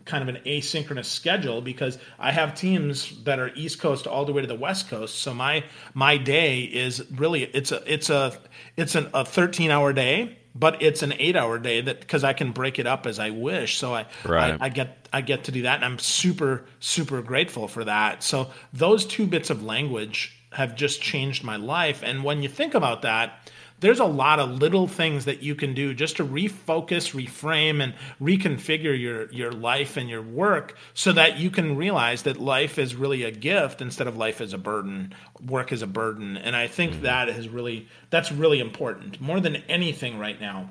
kind 0.05 0.27
of 0.27 0.35
an 0.35 0.41
asynchronous 0.45 1.05
schedule 1.05 1.61
because 1.61 1.97
I 2.19 2.31
have 2.31 2.55
teams 2.55 3.23
that 3.23 3.39
are 3.39 3.51
East 3.55 3.79
Coast 3.79 4.07
all 4.07 4.25
the 4.25 4.33
way 4.33 4.41
to 4.41 4.47
the 4.47 4.55
West 4.55 4.89
Coast. 4.89 5.19
So 5.19 5.33
my 5.33 5.63
my 5.93 6.17
day 6.17 6.61
is 6.61 7.03
really 7.11 7.43
it's 7.43 7.71
a 7.71 7.81
it's 7.91 8.09
a 8.09 8.37
it's 8.75 8.95
an, 8.95 9.09
a 9.13 9.25
13 9.25 9.71
hour 9.71 9.93
day 9.93 10.37
but 10.55 10.81
it's 10.81 11.01
an 11.01 11.13
eight 11.17 11.35
hour 11.35 11.57
day 11.57 11.81
that 11.81 11.99
because 11.99 12.23
I 12.23 12.33
can 12.33 12.51
break 12.51 12.79
it 12.79 12.87
up 12.87 13.07
as 13.07 13.19
I 13.19 13.31
wish. 13.31 13.77
So 13.77 13.93
I, 13.93 14.05
right. 14.23 14.59
I, 14.61 14.65
I 14.65 14.69
get 14.69 15.07
I 15.11 15.21
get 15.21 15.45
to 15.45 15.51
do 15.51 15.63
that, 15.63 15.75
and 15.75 15.85
I'm 15.85 15.99
super 15.99 16.65
super 16.79 17.21
grateful 17.21 17.67
for 17.67 17.83
that. 17.85 18.23
So 18.23 18.51
those 18.71 19.05
two 19.05 19.25
bits 19.25 19.49
of 19.49 19.63
language 19.63 20.37
have 20.51 20.75
just 20.75 21.01
changed 21.01 21.43
my 21.43 21.55
life. 21.55 22.01
And 22.03 22.23
when 22.23 22.43
you 22.43 22.49
think 22.49 22.75
about 22.75 23.01
that, 23.01 23.51
there's 23.83 23.99
a 23.99 24.05
lot 24.05 24.39
of 24.39 24.49
little 24.49 24.87
things 24.87 25.25
that 25.25 25.43
you 25.43 25.55
can 25.55 25.73
do 25.73 25.93
just 25.93 26.15
to 26.17 26.25
refocus, 26.25 27.13
reframe, 27.13 27.83
and 27.83 27.93
reconfigure 28.21 28.97
your 28.97 29.29
your 29.31 29.51
life 29.51 29.97
and 29.97 30.09
your 30.09 30.21
work 30.21 30.75
so 30.93 31.11
that 31.11 31.37
you 31.37 31.51
can 31.51 31.75
realize 31.75 32.23
that 32.23 32.39
life 32.39 32.79
is 32.79 32.95
really 32.95 33.23
a 33.23 33.31
gift 33.31 33.81
instead 33.81 34.07
of 34.07 34.15
life 34.15 34.39
as 34.39 34.53
a 34.53 34.57
burden, 34.57 35.13
work 35.45 35.73
as 35.73 35.81
a 35.81 35.87
burden. 35.87 36.37
And 36.37 36.55
I 36.55 36.67
think 36.67 36.93
mm-hmm. 36.93 37.03
that 37.03 37.27
is 37.27 37.49
really 37.49 37.89
that's 38.09 38.31
really 38.31 38.61
important 38.61 39.19
more 39.19 39.41
than 39.41 39.57
anything 39.67 40.17
right 40.17 40.39
now 40.39 40.69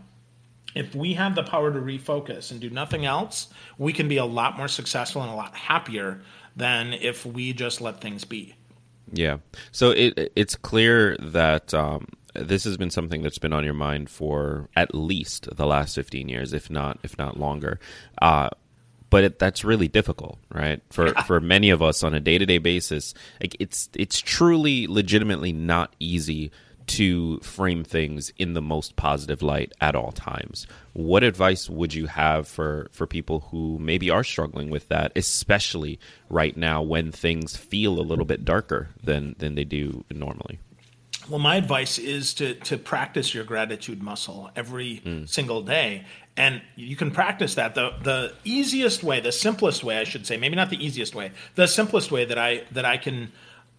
if 0.74 0.94
we 0.94 1.12
have 1.12 1.34
the 1.34 1.42
power 1.42 1.70
to 1.70 1.78
refocus 1.78 2.50
and 2.50 2.58
do 2.58 2.70
nothing 2.70 3.04
else, 3.04 3.48
we 3.76 3.92
can 3.92 4.08
be 4.08 4.16
a 4.16 4.24
lot 4.24 4.56
more 4.56 4.68
successful 4.68 5.20
and 5.20 5.30
a 5.30 5.34
lot 5.34 5.54
happier 5.54 6.22
than 6.56 6.94
if 6.94 7.26
we 7.26 7.52
just 7.52 7.82
let 7.82 8.00
things 8.00 8.24
be. 8.24 8.54
Yeah. 9.12 9.38
So 9.70 9.90
it 9.90 10.32
it's 10.34 10.56
clear 10.56 11.16
that 11.18 11.74
um, 11.74 12.08
this 12.34 12.64
has 12.64 12.76
been 12.76 12.90
something 12.90 13.22
that's 13.22 13.38
been 13.38 13.52
on 13.52 13.64
your 13.64 13.74
mind 13.74 14.08
for 14.10 14.68
at 14.74 14.94
least 14.94 15.48
the 15.54 15.66
last 15.66 15.94
15 15.94 16.28
years, 16.28 16.52
if 16.52 16.70
not 16.70 16.98
if 17.02 17.18
not 17.18 17.38
longer. 17.38 17.78
Uh, 18.20 18.48
but 19.10 19.24
it, 19.24 19.38
that's 19.38 19.62
really 19.62 19.88
difficult, 19.88 20.38
right? 20.50 20.80
For 20.90 21.08
yeah. 21.08 21.22
for 21.24 21.38
many 21.38 21.68
of 21.68 21.82
us 21.82 22.02
on 22.02 22.14
a 22.14 22.20
day 22.20 22.38
to 22.38 22.46
day 22.46 22.58
basis, 22.58 23.12
like 23.40 23.54
it's 23.60 23.90
it's 23.94 24.18
truly, 24.18 24.86
legitimately 24.86 25.52
not 25.52 25.94
easy 26.00 26.50
to 26.86 27.38
frame 27.40 27.84
things 27.84 28.32
in 28.38 28.54
the 28.54 28.62
most 28.62 28.96
positive 28.96 29.42
light 29.42 29.72
at 29.80 29.94
all 29.94 30.12
times. 30.12 30.66
What 30.92 31.22
advice 31.22 31.68
would 31.68 31.94
you 31.94 32.06
have 32.06 32.48
for, 32.48 32.88
for 32.92 33.06
people 33.06 33.40
who 33.50 33.78
maybe 33.78 34.10
are 34.10 34.24
struggling 34.24 34.70
with 34.70 34.88
that, 34.88 35.12
especially 35.16 35.98
right 36.28 36.56
now 36.56 36.82
when 36.82 37.12
things 37.12 37.56
feel 37.56 37.98
a 37.98 38.02
little 38.02 38.24
bit 38.24 38.44
darker 38.44 38.88
than, 39.02 39.36
than 39.38 39.54
they 39.54 39.64
do 39.64 40.04
normally? 40.10 40.58
Well, 41.28 41.38
my 41.38 41.56
advice 41.56 41.98
is 41.98 42.34
to, 42.34 42.54
to 42.54 42.76
practice 42.76 43.32
your 43.32 43.44
gratitude 43.44 44.02
muscle 44.02 44.50
every 44.56 45.00
mm. 45.04 45.28
single 45.28 45.62
day. 45.62 46.04
And 46.36 46.62
you 46.76 46.96
can 46.96 47.10
practice 47.10 47.54
that. 47.56 47.74
The, 47.74 47.92
the 48.02 48.34
easiest 48.44 49.02
way, 49.02 49.20
the 49.20 49.32
simplest 49.32 49.84
way, 49.84 49.98
I 49.98 50.04
should 50.04 50.26
say, 50.26 50.36
maybe 50.36 50.56
not 50.56 50.70
the 50.70 50.84
easiest 50.84 51.14
way, 51.14 51.32
the 51.54 51.68
simplest 51.68 52.10
way 52.10 52.24
that 52.24 52.38
I, 52.38 52.64
that 52.72 52.84
I 52.84 52.96
can 52.96 53.30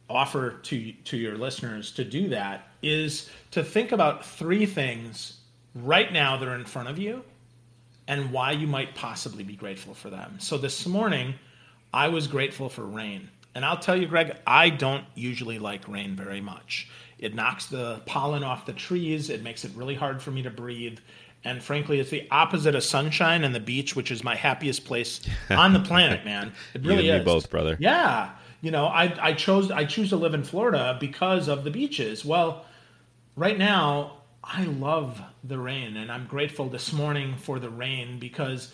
offer 0.09 0.51
to, 0.51 0.91
to 0.91 1.17
your 1.17 1.37
listeners 1.37 1.91
to 1.93 2.03
do 2.03 2.29
that 2.29 2.67
is 2.81 3.29
to 3.51 3.63
think 3.63 3.91
about 3.91 4.25
three 4.25 4.65
things 4.65 5.37
right 5.73 6.13
now 6.13 6.37
that 6.37 6.47
are 6.47 6.55
in 6.55 6.65
front 6.65 6.89
of 6.89 6.99
you 6.99 7.23
and 8.07 8.31
why 8.31 8.51
you 8.51 8.67
might 8.67 8.95
possibly 8.95 9.43
be 9.43 9.55
grateful 9.55 9.93
for 9.93 10.09
them. 10.09 10.35
So 10.39 10.57
this 10.57 10.85
morning, 10.85 11.35
I 11.93 12.09
was 12.09 12.27
grateful 12.27 12.69
for 12.69 12.83
rain. 12.83 13.29
And 13.55 13.63
I'll 13.63 13.77
tell 13.77 13.95
you, 13.95 14.07
Greg, 14.07 14.35
I 14.45 14.69
don't 14.69 15.05
usually 15.15 15.59
like 15.59 15.87
rain 15.87 16.15
very 16.15 16.41
much. 16.41 16.89
It 17.19 17.35
knocks 17.35 17.67
the 17.67 18.01
pollen 18.05 18.43
off 18.43 18.65
the 18.65 18.73
trees, 18.73 19.29
it 19.29 19.43
makes 19.43 19.63
it 19.65 19.71
really 19.75 19.95
hard 19.95 20.21
for 20.21 20.31
me 20.31 20.41
to 20.43 20.49
breathe. 20.49 20.99
And 21.45 21.61
frankly, 21.61 21.99
it's 21.99 22.09
the 22.09 22.27
opposite 22.31 22.73
of 22.73 22.83
sunshine 22.83 23.43
and 23.43 23.53
the 23.53 23.59
beach, 23.59 23.95
which 23.95 24.11
is 24.11 24.23
my 24.23 24.35
happiest 24.35 24.85
place 24.85 25.21
on 25.49 25.73
the 25.73 25.79
planet, 25.79 26.23
man. 26.23 26.53
It 26.73 26.85
really 26.85 27.07
you 27.07 27.13
is. 27.13 27.25
both, 27.25 27.49
brother. 27.49 27.77
Yeah. 27.79 28.31
You 28.61 28.71
know, 28.71 28.85
I, 28.85 29.13
I 29.21 29.33
chose 29.33 29.69
I 29.71 29.83
choose 29.83 30.09
to 30.09 30.15
live 30.15 30.33
in 30.33 30.43
Florida 30.43 30.95
because 30.99 31.49
of 31.49 31.65
the 31.65 31.71
beaches. 31.71 32.23
Well, 32.23 32.65
right 33.35 33.57
now 33.57 34.19
I 34.41 34.63
love 34.63 35.21
the 35.43 35.57
rain, 35.57 35.97
and 35.97 36.09
I'm 36.09 36.27
grateful 36.27 36.69
this 36.69 36.93
morning 36.93 37.35
for 37.35 37.59
the 37.59 37.69
rain 37.69 38.19
because 38.19 38.73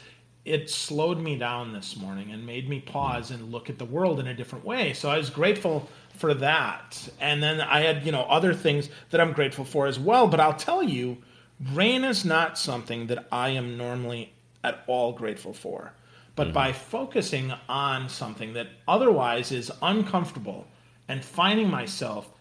it 0.49 0.69
slowed 0.69 1.19
me 1.19 1.37
down 1.37 1.71
this 1.73 1.95
morning 1.95 2.31
and 2.31 2.45
made 2.45 2.67
me 2.67 2.79
pause 2.79 3.29
and 3.29 3.51
look 3.51 3.69
at 3.69 3.77
the 3.77 3.85
world 3.85 4.19
in 4.19 4.27
a 4.27 4.33
different 4.33 4.65
way. 4.65 4.93
So 4.93 5.09
I 5.09 5.17
was 5.17 5.29
grateful 5.29 5.87
for 6.15 6.33
that. 6.33 7.07
And 7.21 7.41
then 7.41 7.61
I 7.61 7.81
had, 7.81 8.03
you 8.03 8.11
know, 8.11 8.23
other 8.23 8.53
things 8.53 8.89
that 9.11 9.21
I'm 9.21 9.31
grateful 9.31 9.63
for 9.63 9.85
as 9.85 9.99
well. 9.99 10.27
But 10.27 10.39
I'll 10.39 10.53
tell 10.53 10.81
you, 10.81 11.19
rain 11.73 12.03
is 12.03 12.25
not 12.25 12.57
something 12.57 13.07
that 13.07 13.27
I 13.31 13.49
am 13.49 13.77
normally 13.77 14.33
at 14.63 14.83
all 14.87 15.13
grateful 15.13 15.53
for. 15.53 15.93
But 16.35 16.47
mm-hmm. 16.47 16.53
by 16.53 16.73
focusing 16.73 17.53
on 17.69 18.09
something 18.09 18.53
that 18.53 18.69
otherwise 18.87 19.51
is 19.51 19.71
uncomfortable 19.83 20.65
and 21.07 21.23
finding 21.23 21.69
myself 21.69 22.31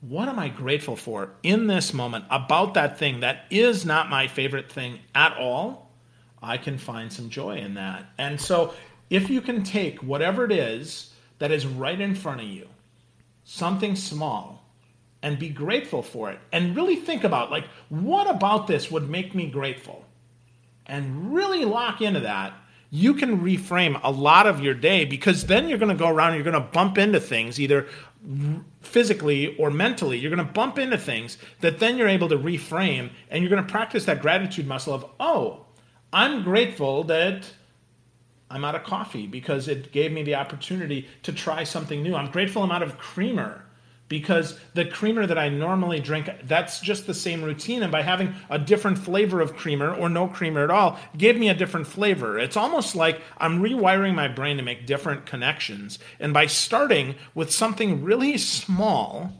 what 0.00 0.28
am 0.28 0.38
I 0.38 0.48
grateful 0.48 0.94
for 0.94 1.30
in 1.42 1.66
this 1.66 1.92
moment 1.92 2.24
about 2.30 2.74
that 2.74 2.98
thing 2.98 3.20
that 3.20 3.46
is 3.50 3.84
not 3.84 4.08
my 4.08 4.28
favorite 4.28 4.70
thing 4.70 5.00
at 5.14 5.36
all? 5.36 5.87
I 6.42 6.56
can 6.56 6.78
find 6.78 7.12
some 7.12 7.30
joy 7.30 7.56
in 7.56 7.74
that. 7.74 8.06
And 8.18 8.40
so, 8.40 8.74
if 9.10 9.30
you 9.30 9.40
can 9.40 9.62
take 9.62 10.02
whatever 10.02 10.44
it 10.44 10.52
is 10.52 11.14
that 11.38 11.50
is 11.50 11.66
right 11.66 12.00
in 12.00 12.14
front 12.14 12.40
of 12.40 12.46
you, 12.46 12.68
something 13.44 13.96
small, 13.96 14.64
and 15.22 15.38
be 15.38 15.48
grateful 15.48 16.02
for 16.02 16.30
it, 16.30 16.38
and 16.52 16.76
really 16.76 16.96
think 16.96 17.24
about, 17.24 17.50
like, 17.50 17.64
what 17.88 18.28
about 18.28 18.66
this 18.66 18.90
would 18.90 19.08
make 19.08 19.34
me 19.34 19.48
grateful? 19.48 20.04
And 20.86 21.34
really 21.34 21.64
lock 21.64 22.00
into 22.00 22.20
that 22.20 22.54
you 22.90 23.14
can 23.14 23.40
reframe 23.40 24.00
a 24.02 24.10
lot 24.10 24.46
of 24.46 24.60
your 24.60 24.74
day 24.74 25.04
because 25.04 25.44
then 25.44 25.68
you're 25.68 25.78
going 25.78 25.94
to 25.94 25.98
go 25.98 26.08
around 26.08 26.32
and 26.32 26.42
you're 26.42 26.52
going 26.52 26.64
to 26.64 26.72
bump 26.72 26.96
into 26.96 27.20
things 27.20 27.60
either 27.60 27.86
physically 28.80 29.56
or 29.56 29.70
mentally, 29.70 30.18
you're 30.18 30.34
going 30.34 30.46
to 30.46 30.52
bump 30.52 30.78
into 30.78 30.96
things 30.96 31.38
that 31.60 31.78
then 31.78 31.96
you're 31.96 32.08
able 32.08 32.28
to 32.28 32.38
reframe 32.38 33.10
and 33.30 33.42
you're 33.42 33.50
going 33.50 33.64
to 33.64 33.70
practice 33.70 34.04
that 34.06 34.22
gratitude 34.22 34.66
muscle 34.66 34.94
of, 34.94 35.04
oh, 35.20 35.64
I'm 36.12 36.42
grateful 36.42 37.04
that 37.04 37.44
I'm 38.50 38.64
out 38.64 38.74
of 38.74 38.84
coffee 38.84 39.26
because 39.26 39.68
it 39.68 39.92
gave 39.92 40.12
me 40.12 40.22
the 40.22 40.36
opportunity 40.36 41.08
to 41.24 41.32
try 41.32 41.64
something 41.64 42.02
new. 42.02 42.14
I'm 42.14 42.30
grateful 42.30 42.62
I'm 42.62 42.72
out 42.72 42.82
of 42.82 42.98
creamer 42.98 43.64
because 44.08 44.58
the 44.72 44.86
creamer 44.86 45.26
that 45.26 45.36
I 45.36 45.50
normally 45.50 46.00
drink, 46.00 46.30
that's 46.44 46.80
just 46.80 47.06
the 47.06 47.12
same 47.12 47.42
routine. 47.42 47.82
And 47.82 47.92
by 47.92 48.02
having 48.02 48.34
a 48.48 48.58
different 48.58 48.98
flavor 48.98 49.42
of 49.42 49.54
creamer 49.54 49.94
or 49.94 50.08
no 50.08 50.28
creamer 50.28 50.64
at 50.64 50.70
all, 50.70 50.98
gave 51.16 51.36
me 51.36 51.50
a 51.50 51.54
different 51.54 51.86
flavor. 51.86 52.38
It's 52.38 52.56
almost 52.56 52.96
like 52.96 53.20
I'm 53.36 53.62
rewiring 53.62 54.14
my 54.14 54.28
brain 54.28 54.56
to 54.56 54.62
make 54.62 54.86
different 54.86 55.26
connections. 55.26 55.98
And 56.18 56.32
by 56.32 56.46
starting 56.46 57.16
with 57.34 57.52
something 57.52 58.02
really 58.02 58.38
small, 58.38 59.32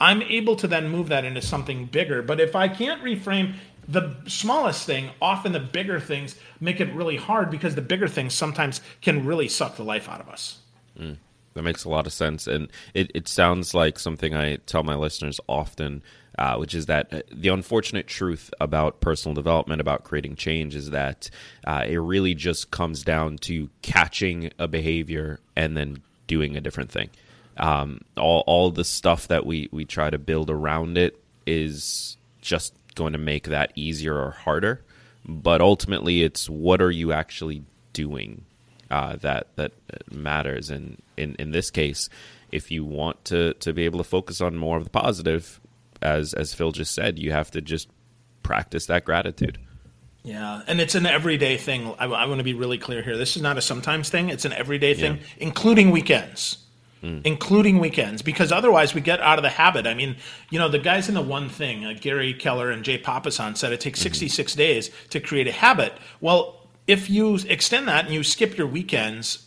I'm 0.00 0.22
able 0.22 0.56
to 0.56 0.66
then 0.66 0.88
move 0.88 1.08
that 1.08 1.26
into 1.26 1.42
something 1.42 1.84
bigger. 1.86 2.22
But 2.22 2.40
if 2.40 2.56
I 2.56 2.68
can't 2.68 3.02
reframe 3.02 3.56
the 3.88 4.14
smallest 4.26 4.86
thing, 4.86 5.10
often 5.20 5.52
the 5.52 5.60
bigger 5.60 6.00
things 6.00 6.36
make 6.60 6.80
it 6.80 6.92
really 6.92 7.16
hard 7.16 7.50
because 7.50 7.74
the 7.74 7.82
bigger 7.82 8.08
things 8.08 8.34
sometimes 8.34 8.80
can 9.00 9.24
really 9.24 9.48
suck 9.48 9.76
the 9.76 9.84
life 9.84 10.08
out 10.08 10.20
of 10.20 10.28
us. 10.28 10.58
Mm. 10.98 11.18
That 11.54 11.62
makes 11.62 11.84
a 11.84 11.88
lot 11.88 12.06
of 12.06 12.12
sense, 12.12 12.46
and 12.46 12.68
it, 12.92 13.10
it 13.14 13.28
sounds 13.28 13.72
like 13.72 13.98
something 13.98 14.34
I 14.34 14.56
tell 14.56 14.82
my 14.82 14.94
listeners 14.94 15.40
often, 15.48 16.02
uh, 16.38 16.56
which 16.56 16.74
is 16.74 16.84
that 16.84 17.10
uh, 17.10 17.22
the 17.32 17.48
unfortunate 17.48 18.06
truth 18.06 18.52
about 18.60 19.00
personal 19.00 19.34
development, 19.34 19.80
about 19.80 20.04
creating 20.04 20.36
change, 20.36 20.74
is 20.74 20.90
that 20.90 21.30
uh, 21.66 21.82
it 21.88 21.96
really 21.96 22.34
just 22.34 22.70
comes 22.70 23.02
down 23.02 23.38
to 23.38 23.70
catching 23.80 24.50
a 24.58 24.68
behavior 24.68 25.40
and 25.56 25.74
then 25.74 26.02
doing 26.26 26.58
a 26.58 26.60
different 26.60 26.90
thing. 26.90 27.08
Um, 27.56 28.02
all 28.18 28.44
all 28.46 28.70
the 28.70 28.84
stuff 28.84 29.28
that 29.28 29.46
we 29.46 29.70
we 29.72 29.86
try 29.86 30.10
to 30.10 30.18
build 30.18 30.50
around 30.50 30.98
it 30.98 31.18
is 31.46 32.18
just 32.42 32.74
going 32.96 33.12
to 33.12 33.18
make 33.18 33.44
that 33.44 33.70
easier 33.76 34.16
or 34.16 34.32
harder. 34.32 34.84
But 35.24 35.60
ultimately, 35.60 36.22
it's 36.22 36.48
what 36.48 36.82
are 36.82 36.90
you 36.90 37.12
actually 37.12 37.62
doing 37.92 38.44
uh, 38.90 39.16
that 39.16 39.48
that 39.56 39.72
matters. 40.10 40.70
And 40.70 41.00
in 41.16 41.34
in 41.38 41.50
this 41.50 41.70
case, 41.70 42.08
if 42.52 42.70
you 42.70 42.84
want 42.84 43.24
to 43.26 43.54
to 43.54 43.72
be 43.72 43.84
able 43.84 43.98
to 43.98 44.04
focus 44.04 44.40
on 44.40 44.56
more 44.56 44.76
of 44.76 44.84
the 44.84 44.90
positive, 44.90 45.60
as 46.02 46.34
as 46.34 46.54
Phil 46.54 46.72
just 46.72 46.94
said, 46.94 47.18
you 47.18 47.32
have 47.32 47.50
to 47.52 47.60
just 47.60 47.88
practice 48.42 48.86
that 48.86 49.04
gratitude. 49.04 49.58
Yeah, 50.22 50.62
and 50.66 50.80
it's 50.80 50.96
an 50.96 51.06
everyday 51.06 51.56
thing. 51.56 51.94
I, 51.98 52.06
I 52.06 52.26
want 52.26 52.38
to 52.38 52.44
be 52.44 52.54
really 52.54 52.78
clear 52.78 53.00
here. 53.00 53.16
This 53.16 53.36
is 53.36 53.42
not 53.42 53.58
a 53.58 53.62
sometimes 53.62 54.10
thing. 54.10 54.28
It's 54.28 54.44
an 54.44 54.52
everyday 54.52 54.94
thing, 54.94 55.18
yeah. 55.18 55.22
including 55.38 55.92
weekends. 55.92 56.58
Mm. 57.06 57.20
Including 57.24 57.78
weekends, 57.78 58.20
because 58.20 58.50
otherwise 58.50 58.92
we 58.92 59.00
get 59.00 59.20
out 59.20 59.38
of 59.38 59.44
the 59.44 59.48
habit. 59.50 59.86
I 59.86 59.94
mean, 59.94 60.16
you 60.50 60.58
know, 60.58 60.68
the 60.68 60.80
guys 60.80 61.08
in 61.08 61.14
the 61.14 61.22
one 61.22 61.48
thing, 61.48 61.84
uh, 61.84 61.94
Gary 62.00 62.34
Keller 62.34 62.68
and 62.72 62.82
Jay 62.82 62.98
Papasan 62.98 63.56
said 63.56 63.72
it 63.72 63.80
takes 63.80 64.00
mm-hmm. 64.00 64.08
66 64.08 64.54
days 64.56 64.90
to 65.10 65.20
create 65.20 65.46
a 65.46 65.52
habit. 65.52 65.92
Well, 66.20 66.66
if 66.88 67.08
you 67.08 67.38
extend 67.48 67.86
that 67.86 68.06
and 68.06 68.14
you 68.14 68.24
skip 68.24 68.58
your 68.58 68.66
weekends, 68.66 69.45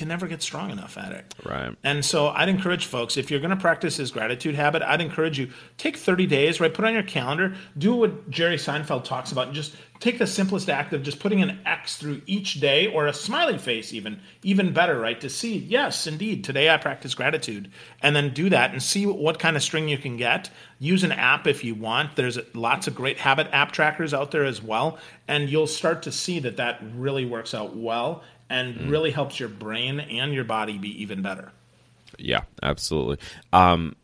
you 0.00 0.06
never 0.06 0.26
get 0.26 0.42
strong 0.42 0.70
enough 0.70 0.96
at 0.98 1.12
it. 1.12 1.34
Right. 1.44 1.74
And 1.82 2.04
so 2.04 2.28
I'd 2.28 2.48
encourage 2.48 2.86
folks, 2.86 3.16
if 3.16 3.30
you're 3.30 3.40
going 3.40 3.50
to 3.50 3.56
practice 3.56 3.96
this 3.96 4.10
gratitude 4.10 4.54
habit, 4.54 4.82
I'd 4.82 5.00
encourage 5.00 5.38
you 5.38 5.50
take 5.78 5.96
30 5.96 6.26
days, 6.26 6.60
right? 6.60 6.72
Put 6.72 6.84
on 6.84 6.94
your 6.94 7.02
calendar, 7.02 7.54
do 7.76 7.94
what 7.94 8.30
Jerry 8.30 8.56
Seinfeld 8.56 9.04
talks 9.04 9.32
about, 9.32 9.46
and 9.46 9.54
just 9.54 9.76
take 10.00 10.18
the 10.18 10.26
simplest 10.26 10.68
act 10.68 10.92
of 10.92 11.02
just 11.02 11.20
putting 11.20 11.42
an 11.42 11.58
X 11.64 11.96
through 11.96 12.20
each 12.26 12.60
day 12.60 12.86
or 12.86 13.06
a 13.06 13.12
smiley 13.12 13.58
face, 13.58 13.92
even, 13.92 14.20
even 14.42 14.72
better, 14.72 14.98
right? 14.98 15.20
To 15.20 15.30
see, 15.30 15.56
yes, 15.56 16.06
indeed, 16.06 16.44
today 16.44 16.68
I 16.68 16.76
practice 16.76 17.14
gratitude. 17.14 17.70
And 18.02 18.14
then 18.14 18.34
do 18.34 18.50
that 18.50 18.72
and 18.72 18.82
see 18.82 19.06
what 19.06 19.38
kind 19.38 19.56
of 19.56 19.62
string 19.62 19.88
you 19.88 19.98
can 19.98 20.16
get. 20.16 20.50
Use 20.78 21.04
an 21.04 21.12
app 21.12 21.46
if 21.46 21.64
you 21.64 21.74
want. 21.74 22.16
There's 22.16 22.38
lots 22.54 22.86
of 22.86 22.94
great 22.94 23.18
habit 23.18 23.48
app 23.52 23.72
trackers 23.72 24.12
out 24.12 24.30
there 24.30 24.44
as 24.44 24.62
well. 24.62 24.98
And 25.28 25.48
you'll 25.48 25.66
start 25.66 26.02
to 26.02 26.12
see 26.12 26.40
that 26.40 26.58
that 26.58 26.80
really 26.94 27.24
works 27.24 27.54
out 27.54 27.76
well 27.76 28.22
and 28.48 28.74
mm. 28.74 28.90
really 28.90 29.10
helps 29.10 29.38
your 29.40 29.48
brain 29.48 30.00
and 30.00 30.32
your 30.32 30.44
body 30.44 30.78
be 30.78 31.02
even 31.02 31.22
better. 31.22 31.52
Yeah, 32.18 32.42
absolutely. 32.62 33.18
Um, 33.52 33.96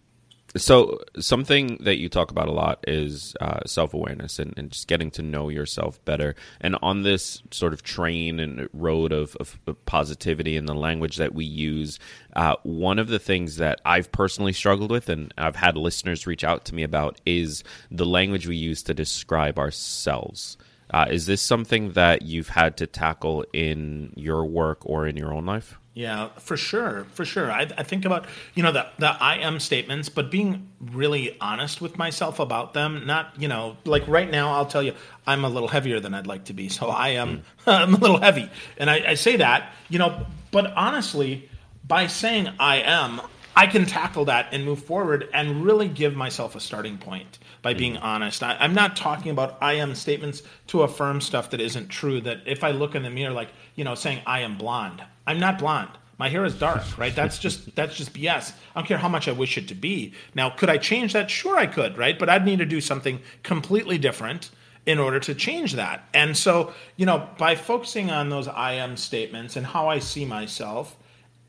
So 0.55 1.01
something 1.19 1.79
that 1.81 1.97
you 1.97 2.11
talk 2.11 2.31
about 2.31 2.47
a 2.49 2.53
lot 2.53 2.85
is 2.87 3.35
uh, 3.41 3.61
self 3.65 3.95
awareness 3.95 4.39
and, 4.39 4.53
and, 4.59 4.71
just 4.71 4.87
getting 4.87 5.11
to 5.13 5.23
know 5.23 5.49
yourself 5.49 6.05
better. 6.05 6.35
And 6.61 6.77
on 6.83 7.05
this 7.05 7.43
sort 7.51 7.73
of 7.73 7.83
train 7.83 8.39
and 8.39 8.69
road 8.75 9.13
of, 9.13 9.35
of 9.41 9.59
positivity 9.87 10.59
and 10.59 10.69
the 10.69 10.75
language 10.75 11.17
that 11.17 11.35
we 11.35 11.47
use, 11.47 11.99
uh, 12.37 12.57
one 12.65 12.99
of 12.99 13.09
the 13.09 13.19
things 13.19 13.57
that 13.57 13.81
I've 13.87 14.13
personally 14.13 14.53
struggled 14.53 14.91
with, 14.91 15.09
and 15.09 15.33
I've 15.39 15.57
had 15.57 15.79
listeners 15.79 16.27
reach 16.27 16.45
out 16.45 16.67
to 16.67 16.75
me 16.75 16.83
about, 16.83 17.19
is 17.25 17.65
the 17.91 18.07
language 18.07 18.47
we 18.47 18.57
use 18.57 18.83
to 18.83 18.95
describe 18.95 19.59
ourselves. 19.59 20.59
Uh, 20.93 21.07
is 21.11 21.27
this 21.27 21.41
something 21.41 21.93
that 21.93 22.23
you've 22.23 22.51
had 22.51 22.77
to 22.77 22.87
tackle 22.87 23.45
in 23.53 24.13
your 24.15 24.45
work 24.45 24.79
or 24.83 25.07
in 25.07 25.17
your 25.17 25.33
own 25.33 25.47
life? 25.47 25.79
Yeah, 25.95 26.29
for 26.39 26.57
sure, 26.57 27.07
for 27.13 27.25
sure. 27.25 27.51
I, 27.51 27.69
I, 27.77 27.83
think 27.83 28.07
about 28.07 28.25
you 28.55 28.63
know 28.63 28.73
the 28.73 28.87
the 28.99 29.09
I 29.09 29.37
am 29.37 29.61
statements, 29.61 30.09
but 30.09 30.31
being 30.31 30.71
really 30.81 31.37
honest 31.39 31.83
with 31.83 31.99
myself 31.99 32.39
about 32.39 32.73
them. 32.73 33.07
Not 33.07 33.35
you 33.39 33.47
know 33.47 33.77
like 33.85 34.09
right 34.09 34.31
now, 34.31 34.55
I'll 34.55 34.67
tell 34.67 34.83
you 34.83 34.95
I'm 35.27 35.45
a 35.45 35.51
little 35.51 35.69
heavier 35.69 36.01
than 36.01 36.15
I'd 36.15 36.27
like 36.27 36.45
to 36.45 36.55
be, 36.55 36.71
so 36.71 36.89
I 36.89 37.11
am 37.11 37.39
mm. 37.39 37.43
I'm 37.67 37.95
a 37.95 37.99
little 37.99 38.19
heavy, 38.19 38.49
and 38.79 38.89
I, 38.89 39.11
I 39.11 39.15
say 39.15 39.37
that 39.37 39.71
you 39.91 39.99
know. 39.99 40.27
But 40.51 40.73
honestly, 40.77 41.51
by 41.87 42.07
saying 42.07 42.49
I 42.59 42.77
am, 42.77 43.21
I 43.55 43.67
can 43.67 43.85
tackle 43.87 44.25
that 44.27 44.49
and 44.53 44.65
move 44.65 44.83
forward 44.83 45.29
and 45.33 45.65
really 45.65 45.89
give 45.89 46.17
myself 46.17 46.57
a 46.57 46.61
starting 46.61 46.99
point 46.99 47.39
by 47.61 47.75
being 47.75 47.95
mm. 47.95 48.03
honest. 48.03 48.43
I, 48.43 48.57
am 48.65 48.75
not 48.75 48.97
talking 48.97 49.31
about 49.31 49.59
I 49.61 49.75
am 49.75 49.95
statements 49.95 50.43
to 50.69 50.83
affirm 50.83 51.21
stuff 51.21 51.51
that 51.51 51.61
isn't 51.61 51.89
true. 51.89 52.21
That 52.21 52.41
if 52.47 52.65
I 52.65 52.71
look 52.71 52.95
in 52.95 53.03
the 53.03 53.11
mirror, 53.11 53.33
like 53.33 53.51
you 53.75 53.85
know, 53.85 53.95
saying 53.95 54.21
I 54.27 54.41
am 54.41 54.57
blonde, 54.57 55.03
I'm 55.27 55.39
not 55.39 55.59
blonde. 55.59 55.91
My 56.19 56.29
hair 56.29 56.45
is 56.45 56.55
dark, 56.55 56.99
right? 56.99 57.15
That's 57.15 57.39
just 57.39 57.75
that's 57.77 57.97
just 57.97 58.13
BS. 58.15 58.53
I 58.75 58.81
don't 58.81 58.87
care 58.87 58.99
how 58.99 59.09
much 59.09 59.29
I 59.29 59.33
wish 59.33 59.59
it 59.59 59.69
to 59.69 59.75
be. 59.75 60.15
Now, 60.35 60.51
could 60.51 60.71
I 60.71 60.79
change 60.79 61.13
that? 61.13 61.31
Sure, 61.31 61.57
I 61.57 61.67
could, 61.67 61.99
right? 61.99 62.19
But 62.19 62.29
I'd 62.29 62.45
need 62.45 62.59
to 62.59 62.67
do 62.67 62.81
something 62.81 63.21
completely 63.43 63.99
different 63.99 64.51
in 64.85 64.99
order 64.99 65.21
to 65.21 65.35
change 65.35 65.75
that. 65.75 66.09
And 66.13 66.37
so, 66.37 66.73
you 66.97 67.07
know, 67.07 67.29
by 67.39 67.55
focusing 67.55 68.11
on 68.11 68.31
those 68.31 68.49
I 68.49 68.73
am 68.73 68.97
statements 68.97 69.57
and 69.57 69.65
how 69.65 69.89
I 69.89 70.01
see 70.01 70.25
myself, 70.25 70.97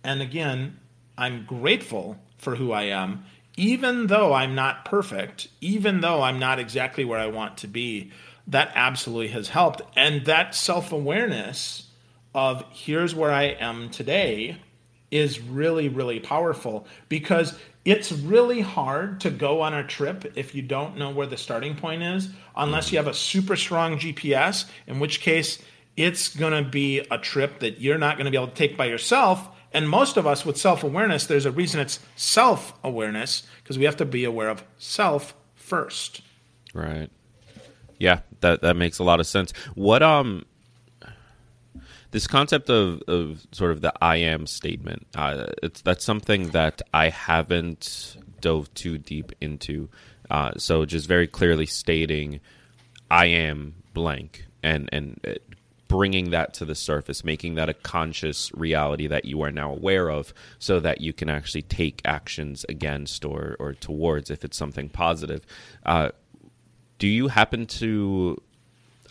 and 0.04 0.22
again, 0.22 0.78
I'm 1.18 1.46
grateful 1.46 2.18
for 2.38 2.56
who 2.56 2.72
I 2.72 2.84
am, 2.84 3.26
even 3.58 4.08
though 4.08 4.34
I'm 4.34 4.56
not 4.56 4.86
perfect, 4.86 5.48
even 5.62 6.02
though 6.02 6.22
I'm 6.22 6.40
not 6.40 6.60
exactly 6.60 7.06
where 7.06 7.20
I 7.20 7.28
want 7.28 7.58
to 7.58 7.68
be. 7.68 8.12
That 8.48 8.72
absolutely 8.76 9.30
has 9.30 9.50
helped. 9.50 9.82
And 9.96 10.26
that 10.26 10.54
self 10.54 10.92
awareness 10.92 11.88
of 12.36 12.66
here's 12.72 13.16
where 13.16 13.32
I 13.32 13.44
am 13.44 13.90
today 13.90 14.58
is 15.12 15.40
really, 15.40 15.88
really 15.88 16.20
powerful 16.20 16.88
because 17.08 17.58
it's 17.86 18.12
really 18.12 18.62
hard 18.62 19.20
to 19.22 19.30
go 19.30 19.62
on 19.62 19.74
a 19.74 19.86
trip 19.86 20.34
if 20.36 20.56
you 20.56 20.62
don't 20.62 20.98
know 20.98 21.12
where 21.12 21.28
the 21.28 21.38
starting 21.38 21.76
point 21.76 22.02
is, 22.02 22.30
unless 22.56 22.92
you 22.92 22.98
have 22.98 23.08
a 23.08 23.14
super 23.14 23.56
strong 23.56 24.00
GPS, 24.00 24.66
in 24.88 25.00
which 25.00 25.20
case 25.20 25.60
it's 25.96 26.36
going 26.36 26.64
to 26.64 26.68
be 26.68 27.00
a 27.12 27.18
trip 27.18 27.60
that 27.60 27.80
you're 27.80 27.98
not 27.98 28.18
going 28.18 28.26
to 28.26 28.32
be 28.32 28.38
able 28.38 28.48
to 28.48 28.54
take 28.54 28.78
by 28.78 28.86
yourself. 28.86 29.48
And 29.74 29.90
most 29.90 30.18
of 30.18 30.28
us 30.28 30.46
with 30.46 30.58
self 30.58 30.84
awareness, 30.84 31.26
there's 31.26 31.46
a 31.46 31.52
reason 31.52 31.80
it's 31.80 32.00
self 32.16 32.74
awareness 32.84 33.44
because 33.64 33.78
we 33.78 33.86
have 33.86 33.98
to 33.98 34.06
be 34.06 34.24
aware 34.24 34.50
of 34.50 34.64
self 34.78 35.34
first. 35.56 36.22
Right. 36.74 37.10
Yeah, 38.00 38.20
that 38.42 38.62
that 38.62 38.76
makes 38.76 39.00
a 39.00 39.04
lot 39.04 39.20
of 39.20 39.28
sense. 39.28 39.52
What 39.76 40.04
um 40.04 40.46
this 42.12 42.28
concept 42.28 42.70
of, 42.70 43.02
of 43.08 43.46
sort 43.52 43.72
of 43.72 43.82
the 43.82 43.92
I 44.00 44.18
am 44.18 44.46
statement, 44.46 45.08
uh, 45.16 45.48
it's 45.64 45.82
that's 45.82 46.06
something 46.06 46.50
that 46.50 46.82
I 46.94 47.10
haven't 47.10 48.18
dove 48.40 48.72
too 48.76 49.00
deep 49.00 49.32
into. 49.42 49.90
Uh, 50.30 50.52
so 50.58 50.86
just 50.86 51.08
very 51.08 51.28
clearly 51.28 51.66
stating, 51.66 52.40
I 53.10 53.26
am 53.26 53.76
blank, 53.94 54.46
and 54.62 54.90
and 54.92 55.20
uh, 55.28 55.34
bringing 55.94 56.32
that 56.32 56.56
to 56.56 56.66
the 56.66 56.74
surface, 56.74 57.24
making 57.24 57.54
that 57.54 57.70
a 57.70 57.74
conscious 57.76 58.52
reality 58.56 59.06
that 59.06 59.26
you 59.26 59.44
are 59.44 59.52
now 59.52 59.72
aware 59.72 60.10
of, 60.10 60.34
so 60.58 60.80
that 60.80 61.02
you 61.02 61.14
can 61.14 61.30
actually 61.30 61.62
take 61.62 62.02
actions 62.04 62.66
against 62.68 63.24
or 63.24 63.56
or 63.60 63.76
towards 63.76 64.32
if 64.32 64.44
it's 64.44 64.58
something 64.58 64.90
positive. 64.90 65.46
Uh, 65.86 66.10
do 66.98 67.08
you 67.08 67.28
happen 67.28 67.68
to 67.68 68.42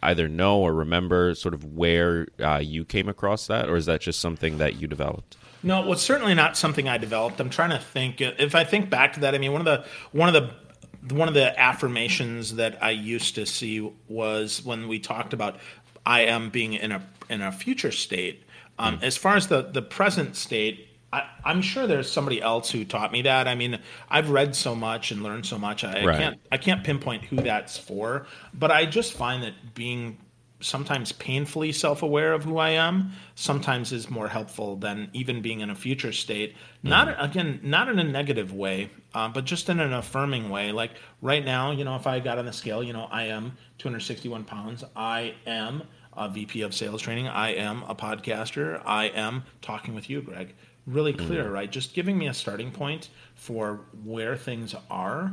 either 0.03 0.29
know 0.29 0.59
or 0.59 0.75
remember 0.75 1.37
sort 1.37 1.55
of 1.55 1.64
where 1.64 2.27
uh, 2.40 2.59
you 2.59 2.85
came 2.85 3.09
across 3.09 3.47
that, 3.47 3.68
or 3.68 3.77
is 3.77 3.87
that 3.87 4.01
just 4.01 4.18
something 4.18 4.59
that 4.59 4.81
you 4.81 4.88
developed? 4.88 5.37
No, 5.62 5.83
well, 5.83 5.92
it's 5.92 6.03
certainly 6.03 6.35
not 6.35 6.57
something 6.57 6.88
I 6.88 6.99
developed. 6.99 7.38
I'm 7.38 7.49
trying 7.49 7.71
to 7.71 7.79
think. 7.79 8.21
If 8.21 8.57
I 8.57 8.64
think 8.64 8.90
back 8.90 9.12
to 9.12 9.21
that, 9.21 9.37
I 9.37 9.38
mean, 9.38 9.53
one 9.53 9.61
of 9.61 9.66
the 9.66 9.85
one 10.11 10.29
of 10.29 10.35
the 10.35 11.14
one 11.14 11.29
of 11.29 11.35
the 11.35 11.59
affirmations 11.59 12.57
that 12.57 12.83
I 12.83 12.90
used 12.90 13.37
to 13.37 13.47
see 13.47 13.88
was 14.09 14.64
when 14.64 14.88
we 14.88 14.99
talked 14.99 15.33
about 15.33 15.59
I 16.05 16.23
am 16.23 16.51
being 16.51 16.75
in 16.75 16.93
a 16.93 17.03
in 17.29 17.41
a 17.41 17.53
future 17.53 17.93
state. 17.93 18.45
Um, 18.79 18.99
mm. 18.99 19.03
As 19.03 19.17
far 19.17 19.37
as 19.37 19.49
the 19.49 19.62
the 19.62 19.83
present 19.83 20.37
state, 20.37 20.88
I, 21.12 21.25
am 21.45 21.62
sure 21.62 21.87
there's 21.87 22.11
somebody 22.11 22.41
else 22.41 22.71
who 22.71 22.85
taught 22.85 23.12
me 23.12 23.23
that. 23.23 23.47
I 23.47 23.55
mean, 23.55 23.79
I've 24.09 24.31
read 24.31 24.57
so 24.57 24.75
much 24.75 25.11
and 25.11 25.23
learned 25.23 25.47
so 25.47 25.59
much. 25.59 25.85
I, 25.85 26.05
right. 26.05 26.15
I 26.15 26.19
can't 26.19 26.41
I 26.53 26.57
can't 26.57 26.85
pinpoint 26.85 27.25
who 27.25 27.37
that's 27.37 27.77
for, 27.77 28.27
but 28.55 28.71
I 28.71 28.87
just 28.87 29.12
find 29.12 29.43
that 29.43 29.75
being 29.75 30.19
sometimes 30.62 31.12
painfully 31.12 31.72
self-aware 31.72 32.33
of 32.33 32.44
who 32.44 32.59
I 32.59 32.70
am 32.70 33.12
sometimes 33.35 33.92
is 33.92 34.09
more 34.09 34.29
helpful 34.29 34.77
than 34.77 35.11
even 35.12 35.42
being 35.42 35.61
in 35.61 35.70
a 35.70 35.75
future 35.75 36.12
state. 36.12 36.55
Mm. 36.85 36.90
Not 36.90 37.16
again, 37.22 37.61
not 37.62 37.88
in 37.88 37.98
a 37.98 38.05
negative 38.05 38.55
way, 38.55 38.90
uh, 39.14 39.29
but 39.29 39.44
just 39.44 39.68
in 39.68 39.81
an 39.81 39.92
affirming 39.92 40.48
way. 40.48 40.72
Like 40.72 40.92
right 41.20 41.44
now, 41.44 41.70
you 41.72 41.85
know, 41.85 41.96
if 41.96 42.07
I 42.07 42.20
got 42.20 42.38
on 42.38 42.46
the 42.46 42.53
scale, 42.53 42.83
you 42.83 42.92
know, 42.92 43.09
I 43.11 43.25
am 43.25 43.57
261 43.79 44.44
pounds. 44.44 44.85
I 44.96 45.35
am 45.46 45.83
a 46.14 46.29
VP 46.29 46.62
of 46.62 46.75
sales 46.75 47.03
training. 47.03 47.29
I 47.29 47.55
am 47.55 47.83
a 47.85 47.94
podcaster. 47.94 48.83
I 48.87 49.07
am 49.07 49.44
talking 49.61 49.94
with 49.94 50.09
you, 50.09 50.22
Greg 50.22 50.55
really 50.87 51.12
mm. 51.12 51.27
clear, 51.27 51.44
mm 51.44 51.53
right? 51.53 51.70
Just 51.70 51.94
giving 51.94 52.18
me 52.18 52.29
a 52.29 52.35
starting 52.35 52.70
point 52.70 53.09
for 53.35 53.81
where 54.05 54.37
things 54.37 54.75
are. 54.90 55.33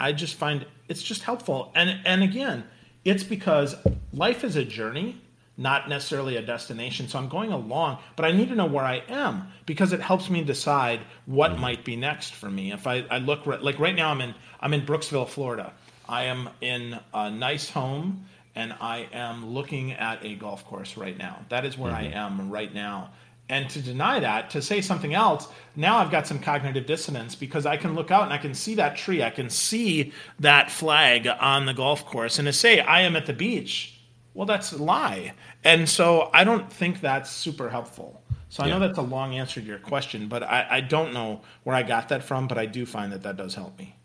I 0.00 0.12
just 0.12 0.34
find 0.34 0.66
it's 0.88 1.02
just 1.02 1.22
helpful. 1.22 1.72
And 1.74 2.00
and 2.04 2.22
again, 2.22 2.64
it's 3.04 3.22
because 3.22 3.76
life 4.12 4.44
is 4.44 4.56
a 4.56 4.64
journey, 4.64 5.20
not 5.56 5.88
necessarily 5.88 6.36
a 6.36 6.42
destination. 6.42 7.08
So 7.08 7.18
I'm 7.18 7.28
going 7.28 7.52
along, 7.52 7.98
but 8.16 8.24
I 8.24 8.32
need 8.32 8.48
to 8.48 8.54
know 8.54 8.66
where 8.66 8.84
I 8.84 9.02
am 9.08 9.48
because 9.66 9.92
it 9.92 10.00
helps 10.00 10.30
me 10.30 10.42
decide 10.42 11.00
what 11.26 11.52
mm 11.52 11.58
might 11.58 11.84
be 11.84 11.96
next 11.96 12.34
for 12.34 12.48
me. 12.48 12.72
If 12.72 12.86
I, 12.86 13.04
I 13.10 13.18
look 13.18 13.46
like 13.46 13.78
right 13.78 13.94
now 13.94 14.10
I'm 14.10 14.20
in 14.20 14.34
I'm 14.60 14.72
in 14.72 14.82
Brooksville, 14.82 15.28
Florida. 15.28 15.72
I 16.08 16.24
am 16.24 16.48
in 16.60 16.98
a 17.12 17.30
nice 17.30 17.68
home 17.68 18.26
and 18.54 18.74
I 18.80 19.08
am 19.12 19.54
looking 19.54 19.92
at 19.92 20.24
a 20.24 20.34
golf 20.34 20.64
course 20.66 20.96
right 20.96 21.16
now. 21.16 21.44
That 21.48 21.64
is 21.64 21.76
where 21.76 21.92
mm-hmm. 21.92 22.14
I 22.14 22.18
am 22.18 22.50
right 22.50 22.72
now. 22.72 23.10
And 23.48 23.70
to 23.70 23.80
deny 23.80 24.20
that, 24.20 24.50
to 24.50 24.60
say 24.60 24.80
something 24.82 25.14
else, 25.14 25.48
now 25.74 25.98
I've 25.98 26.10
got 26.10 26.26
some 26.26 26.38
cognitive 26.38 26.84
dissonance 26.84 27.34
because 27.34 27.64
I 27.64 27.78
can 27.78 27.94
look 27.94 28.10
out 28.10 28.24
and 28.24 28.32
I 28.32 28.38
can 28.38 28.52
see 28.52 28.74
that 28.74 28.96
tree, 28.96 29.22
I 29.22 29.30
can 29.30 29.48
see 29.48 30.12
that 30.40 30.70
flag 30.70 31.26
on 31.26 31.64
the 31.64 31.72
golf 31.72 32.04
course. 32.04 32.38
And 32.38 32.46
to 32.46 32.52
say 32.52 32.80
I 32.80 33.02
am 33.02 33.16
at 33.16 33.26
the 33.26 33.32
beach, 33.32 33.98
well, 34.34 34.46
that's 34.46 34.72
a 34.72 34.82
lie. 34.82 35.32
And 35.64 35.88
so 35.88 36.30
I 36.34 36.44
don't 36.44 36.70
think 36.70 37.00
that's 37.00 37.30
super 37.30 37.70
helpful. 37.70 38.22
So 38.50 38.62
I 38.62 38.66
yeah. 38.66 38.74
know 38.74 38.86
that's 38.86 38.98
a 38.98 39.02
long 39.02 39.34
answer 39.34 39.60
to 39.60 39.66
your 39.66 39.78
question, 39.78 40.28
but 40.28 40.42
I, 40.42 40.66
I 40.70 40.80
don't 40.80 41.12
know 41.12 41.42
where 41.64 41.74
I 41.74 41.82
got 41.82 42.10
that 42.10 42.22
from, 42.22 42.48
but 42.48 42.58
I 42.58 42.66
do 42.66 42.86
find 42.86 43.12
that 43.12 43.22
that 43.22 43.36
does 43.36 43.54
help 43.54 43.78
me. 43.78 43.97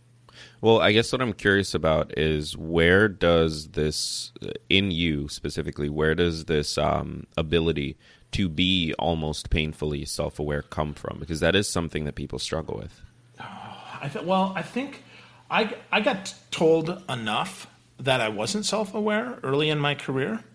Well, 0.63 0.80
I 0.80 0.93
guess 0.93 1.12
what 1.12 1.21
I'm 1.21 1.34
curious 1.34 1.73
about 1.73 2.17
is 2.17 2.56
where 2.56 3.10
does 3.10 3.71
this, 3.71 4.32
in 4.69 4.91
you 4.91 5.28
specifically, 5.28 5.89
where 5.89 6.15
does 6.15 6.45
this 6.45 6.78
um, 6.78 7.28
ability 7.36 7.97
to 8.32 8.47
be 8.47 8.93
almost 8.97 9.49
painfully 9.49 10.06
self 10.06 10.39
aware 10.39 10.62
come 10.62 10.93
from? 10.93 11.17
Because 11.19 11.41
that 11.41 11.54
is 11.54 11.67
something 11.67 12.06
that 12.06 12.15
people 12.15 12.39
struggle 12.39 12.78
with. 12.78 13.02
I 13.38 14.08
th- 14.08 14.23
well, 14.23 14.54
I 14.56 14.62
think 14.62 15.04
I, 15.52 15.76
I 15.91 15.99
got 15.99 16.34
told 16.49 17.04
enough 17.10 17.67
that 17.99 18.21
I 18.21 18.30
wasn't 18.30 18.65
self 18.65 18.93
aware 18.93 19.39
early 19.43 19.69
in 19.69 19.80
my 19.80 19.95
career 19.95 20.45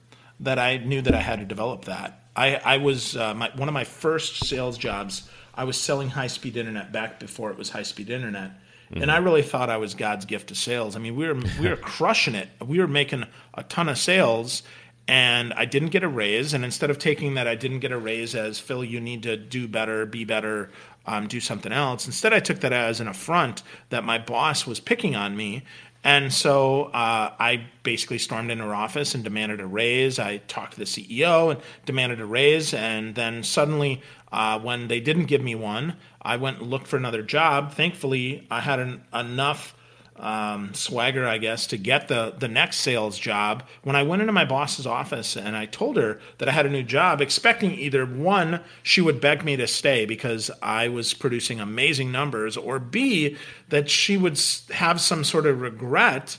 that 0.41 0.59
I 0.59 0.79
knew 0.79 1.03
that 1.03 1.15
I 1.15 1.21
had 1.21 1.41
to 1.41 1.45
develop 1.45 1.85
that. 1.85 2.23
I, 2.35 2.55
I 2.55 2.77
was 2.79 3.15
uh, 3.15 3.35
my, 3.35 3.51
one 3.57 3.69
of 3.69 3.75
my 3.75 3.85
first 3.85 4.47
sales 4.47 4.79
jobs. 4.79 5.29
I 5.55 5.65
was 5.65 5.77
selling 5.77 6.09
high 6.09 6.29
speed 6.29 6.57
internet 6.57 6.93
back 6.93 7.21
before 7.21 7.51
it 7.51 7.59
was 7.59 7.69
high 7.69 7.83
speed 7.83 8.09
internet. 8.09 8.53
Mm-hmm. 8.91 9.03
And 9.03 9.11
I 9.11 9.19
really 9.19 9.43
thought 9.43 9.71
I 9.71 9.77
was 9.77 9.95
God's 9.95 10.25
gift 10.25 10.49
to 10.49 10.55
sales. 10.55 10.97
I 10.97 10.99
mean, 10.99 11.17
we 11.17 11.27
were 11.27 11.35
we 11.61 11.69
were 11.69 11.77
crushing 11.77 12.35
it. 12.35 12.49
We 12.65 12.79
were 12.79 12.89
making 12.89 13.25
a 13.55 13.63
ton 13.65 13.89
of 13.89 13.99
sales, 13.99 14.63
and 15.07 15.53
I 15.55 15.65
didn't 15.65 15.91
get 15.91 16.03
a 16.03 16.09
raise. 16.09 16.55
And 16.55 16.65
instead 16.65 16.91
of 16.91 16.99
taking 16.99 17.35
that, 17.35 17.47
I 17.47 17.55
didn't 17.55 17.81
get 17.81 17.93
a 17.93 17.99
raise 17.99 18.35
as 18.35 18.59
Phil, 18.59 18.85
you 18.85 19.01
need 19.01 19.23
to 19.25 19.37
do 19.37 19.69
better, 19.69 20.07
be 20.07 20.25
better, 20.25 20.71
um, 21.07 21.27
do 21.27 21.41
something 21.41 21.73
else. 21.73 22.07
Instead, 22.07 22.33
I 22.33 22.41
took 22.41 22.61
that 22.61 22.73
as 22.73 23.01
an 23.01 23.09
affront 23.09 23.63
that 23.89 24.05
my 24.05 24.19
boss 24.19 24.67
was 24.67 24.81
picking 24.81 25.17
on 25.17 25.37
me. 25.37 25.65
And 26.05 26.33
so 26.33 26.85
uh, 26.85 27.35
I 27.39 27.67
basically 27.83 28.19
stormed 28.19 28.51
into 28.51 28.65
her 28.65 28.75
office 28.75 29.15
and 29.15 29.25
demanded 29.25 29.61
a 29.61 29.67
raise. 29.67 30.19
I 30.19 30.39
talked 30.39 30.75
to 30.75 30.79
the 30.79 30.85
CEO 30.85 31.51
and 31.51 31.61
demanded 31.87 32.21
a 32.21 32.27
raise. 32.27 32.73
And 32.73 33.15
then 33.15 33.43
suddenly, 33.43 34.01
uh, 34.31 34.59
when 34.61 34.89
they 34.89 35.01
didn't 35.01 35.27
give 35.27 35.43
me 35.43 35.55
one, 35.55 35.97
I 36.23 36.37
went 36.37 36.59
and 36.59 36.71
looked 36.71 36.87
for 36.87 36.97
another 36.97 37.23
job. 37.23 37.73
Thankfully, 37.73 38.47
I 38.51 38.61
had 38.61 38.79
an, 38.79 39.03
enough 39.13 39.75
um, 40.19 40.75
swagger, 40.75 41.27
I 41.27 41.39
guess, 41.39 41.67
to 41.69 41.77
get 41.77 42.09
the 42.09 42.35
the 42.37 42.49
next 42.49 42.79
sales 42.79 43.19
job. 43.19 43.63
When 43.83 43.97
I 43.97 44.03
went 44.03 44.23
into 44.23 44.33
my 44.33 44.45
boss's 44.45 44.87
office 44.87 45.37
and 45.37 45.57
I 45.57 45.67
told 45.67 45.97
her 45.97 46.21
that 46.39 46.49
I 46.49 46.53
had 46.53 46.67
a 46.67 46.71
new 46.71 46.83
job, 46.83 47.21
expecting 47.21 47.73
either 47.73 48.05
one, 48.05 48.61
she 48.83 49.01
would 49.01 49.21
beg 49.21 49.45
me 49.45 49.57
to 49.57 49.67
stay 49.67 50.07
because 50.07 50.51
I 50.63 50.89
was 50.89 51.15
producing 51.15 51.61
amazing 51.61 52.11
numbers, 52.11 52.57
or 52.57 52.79
B, 52.79 53.37
that 53.69 53.91
she 53.91 54.17
would 54.17 54.41
have 54.71 55.01
some 55.01 55.25
sort 55.25 55.47
of 55.47 55.61
regret. 55.61 56.39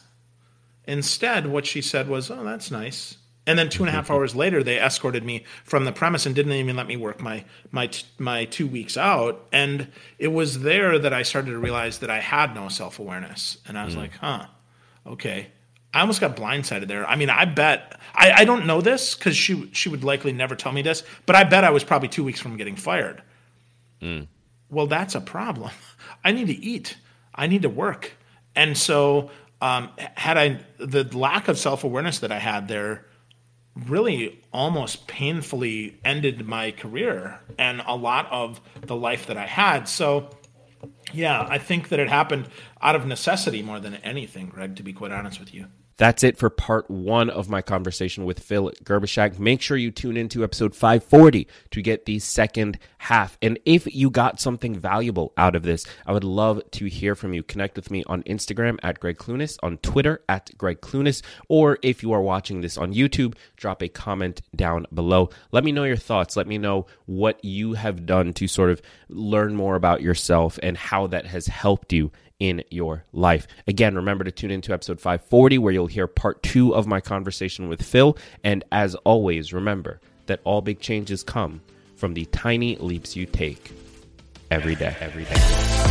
Instead, 0.86 1.48
what 1.48 1.66
she 1.66 1.82
said 1.82 2.10
was, 2.10 2.30
"Oh, 2.32 2.44
that's 2.44 2.72
nice." 2.72 3.19
And 3.50 3.58
then 3.58 3.68
two 3.68 3.82
and 3.82 3.90
a 3.90 3.92
half 3.92 4.12
hours 4.12 4.36
later, 4.36 4.62
they 4.62 4.80
escorted 4.80 5.24
me 5.24 5.44
from 5.64 5.86
the 5.86 5.92
premise 5.92 6.28
and 6.28 6.36
didn't 6.36 6.52
even 6.52 6.76
let 6.76 6.86
me 6.86 6.98
work 6.98 7.20
my 7.20 7.44
my 7.72 7.90
my 8.20 8.46
two 8.46 8.68
weeks 8.68 8.96
out. 8.96 9.44
And 9.52 9.88
it 10.20 10.28
was 10.28 10.60
there 10.60 11.00
that 11.00 11.14
I 11.14 11.24
started 11.24 11.50
to 11.50 11.58
realize 11.58 11.98
that 12.00 12.12
I 12.12 12.20
had 12.20 12.54
no 12.54 12.70
self 12.70 13.00
awareness. 13.00 13.58
And 13.68 13.76
I 13.76 13.86
was 13.86 13.96
mm. 13.96 14.02
like, 14.02 14.14
huh, 14.18 14.46
okay. 15.08 15.48
I 15.96 16.02
almost 16.02 16.22
got 16.22 16.38
blindsided 16.38 16.88
there. 16.88 17.10
I 17.10 17.16
mean, 17.16 17.32
I 17.32 17.46
bet 17.46 18.00
I, 18.14 18.34
I 18.34 18.46
don't 18.46 18.68
know 18.68 18.82
this 18.82 19.16
because 19.16 19.36
she 19.36 19.68
she 19.74 19.90
would 19.90 20.04
likely 20.04 20.32
never 20.32 20.56
tell 20.56 20.72
me 20.72 20.84
this, 20.84 21.02
but 21.26 21.36
I 21.36 21.44
bet 21.44 21.64
I 21.64 21.72
was 21.72 21.84
probably 21.84 22.10
two 22.10 22.24
weeks 22.24 22.40
from 22.40 22.56
getting 22.56 22.76
fired. 22.76 23.24
Mm. 24.00 24.28
Well, 24.70 24.86
that's 24.86 25.16
a 25.16 25.22
problem. 25.22 25.72
I 26.24 26.34
need 26.34 26.46
to 26.50 26.64
eat. 26.64 26.98
I 27.34 27.48
need 27.48 27.64
to 27.64 27.70
work. 27.70 28.12
And 28.56 28.78
so, 28.78 29.32
um, 29.60 29.90
had 29.98 30.38
I 30.38 30.60
the 30.78 31.04
lack 31.18 31.48
of 31.48 31.58
self 31.58 31.84
awareness 31.84 32.20
that 32.20 32.32
I 32.32 32.38
had 32.38 32.68
there 32.68 33.06
really 33.88 34.42
almost 34.52 35.08
painfully 35.08 36.00
ended 36.04 36.48
my 36.48 36.72
career 36.72 37.40
and 37.58 37.82
a 37.86 37.96
lot 37.96 38.28
of 38.32 38.60
the 38.82 38.96
life 38.96 39.28
that 39.28 39.38
I 39.38 39.46
had. 39.46 39.88
So, 39.88 40.30
yeah, 41.14 41.46
I 41.50 41.58
think 41.58 41.90
that 41.90 42.00
it 42.00 42.10
happened 42.10 42.50
out 42.82 42.96
of 42.96 43.06
necessity 43.06 43.62
more 43.62 43.80
than 43.80 43.96
anything, 43.96 44.48
Greg, 44.48 44.76
to 44.78 44.84
be 44.84 44.94
quite 44.94 45.12
honest 45.12 45.40
with 45.40 45.54
you. 45.54 45.68
That's 46.00 46.24
it 46.24 46.38
for 46.38 46.50
part 46.50 46.90
one 46.90 47.30
of 47.30 47.50
my 47.50 47.62
conversation 47.62 48.24
with 48.24 48.40
Phil 48.40 48.72
Gerbyshak. 48.86 49.38
Make 49.38 49.62
sure 49.62 49.76
you 49.76 49.92
tune 49.92 50.16
into 50.16 50.46
episode 50.46 50.74
540 50.74 51.46
to 51.72 51.82
get 51.82 52.06
the 52.06 52.20
second 52.20 52.80
half. 53.00 53.38
And 53.42 53.60
if 53.66 53.86
you 53.94 54.10
got 54.10 54.40
something 54.40 54.80
valuable 54.80 55.34
out 55.36 55.58
of 55.58 55.64
this, 55.64 55.86
I 56.06 56.14
would 56.14 56.24
love 56.24 56.62
to 56.72 56.86
hear 56.86 57.16
from 57.16 57.34
you. 57.34 57.44
Connect 57.44 57.76
with 57.76 57.92
me 57.92 58.06
on 58.08 58.24
Instagram 58.24 58.80
at 58.82 59.02
Greg 59.02 59.18
Clunis, 59.18 59.58
on 59.62 59.78
Twitter 59.80 60.24
at 60.30 60.58
Greg 60.58 60.80
Clunis, 60.80 61.22
or 61.50 61.78
if 61.84 62.02
you 62.02 62.14
are 62.14 62.22
watching 62.22 62.62
this 62.62 62.78
on 62.78 62.94
YouTube, 62.94 63.36
drop 63.58 63.84
a 63.84 63.90
comment 63.90 64.42
down 64.56 64.86
below. 64.94 65.30
Let 65.52 65.66
me 65.66 65.74
know 65.74 65.84
your 65.84 65.98
thoughts. 65.98 66.38
Let 66.38 66.48
me 66.48 66.58
know 66.58 66.86
what 67.08 67.44
you 67.44 67.74
have 67.74 68.06
done 68.06 68.32
to 68.36 68.48
sort 68.48 68.70
of 68.70 68.82
learn 69.10 69.54
more 69.54 69.76
about 69.76 70.02
yourself 70.02 70.60
and 70.64 70.78
how 70.78 71.08
that 71.08 71.26
has 71.26 71.48
helped 71.48 71.92
you 71.92 72.10
in 72.40 72.64
your 72.70 73.04
life. 73.14 73.48
Again, 73.68 73.96
remember 73.96 74.24
to 74.24 74.32
tune 74.32 74.52
into 74.52 74.74
episode 74.74 75.00
540 75.00 75.58
where 75.58 75.74
you'll 75.74 75.88
hear 75.88 76.08
part 76.08 76.42
two 76.44 76.74
of 76.74 76.88
my 76.88 77.02
conversation 77.02 77.70
with 77.70 77.82
Phil. 77.82 78.18
And 78.44 78.64
as 78.72 78.96
always, 78.96 79.54
remember 79.54 80.00
that 80.28 80.40
all 80.44 80.62
big 80.62 80.80
changes 80.80 81.24
come 81.24 81.62
from 81.96 82.14
the 82.14 82.26
tiny 82.26 82.78
leaps 82.78 83.16
you 83.16 83.26
take 83.26 83.72
every 84.50 84.76
day. 84.76 84.96
Every 85.00 85.26
day. 85.26 85.89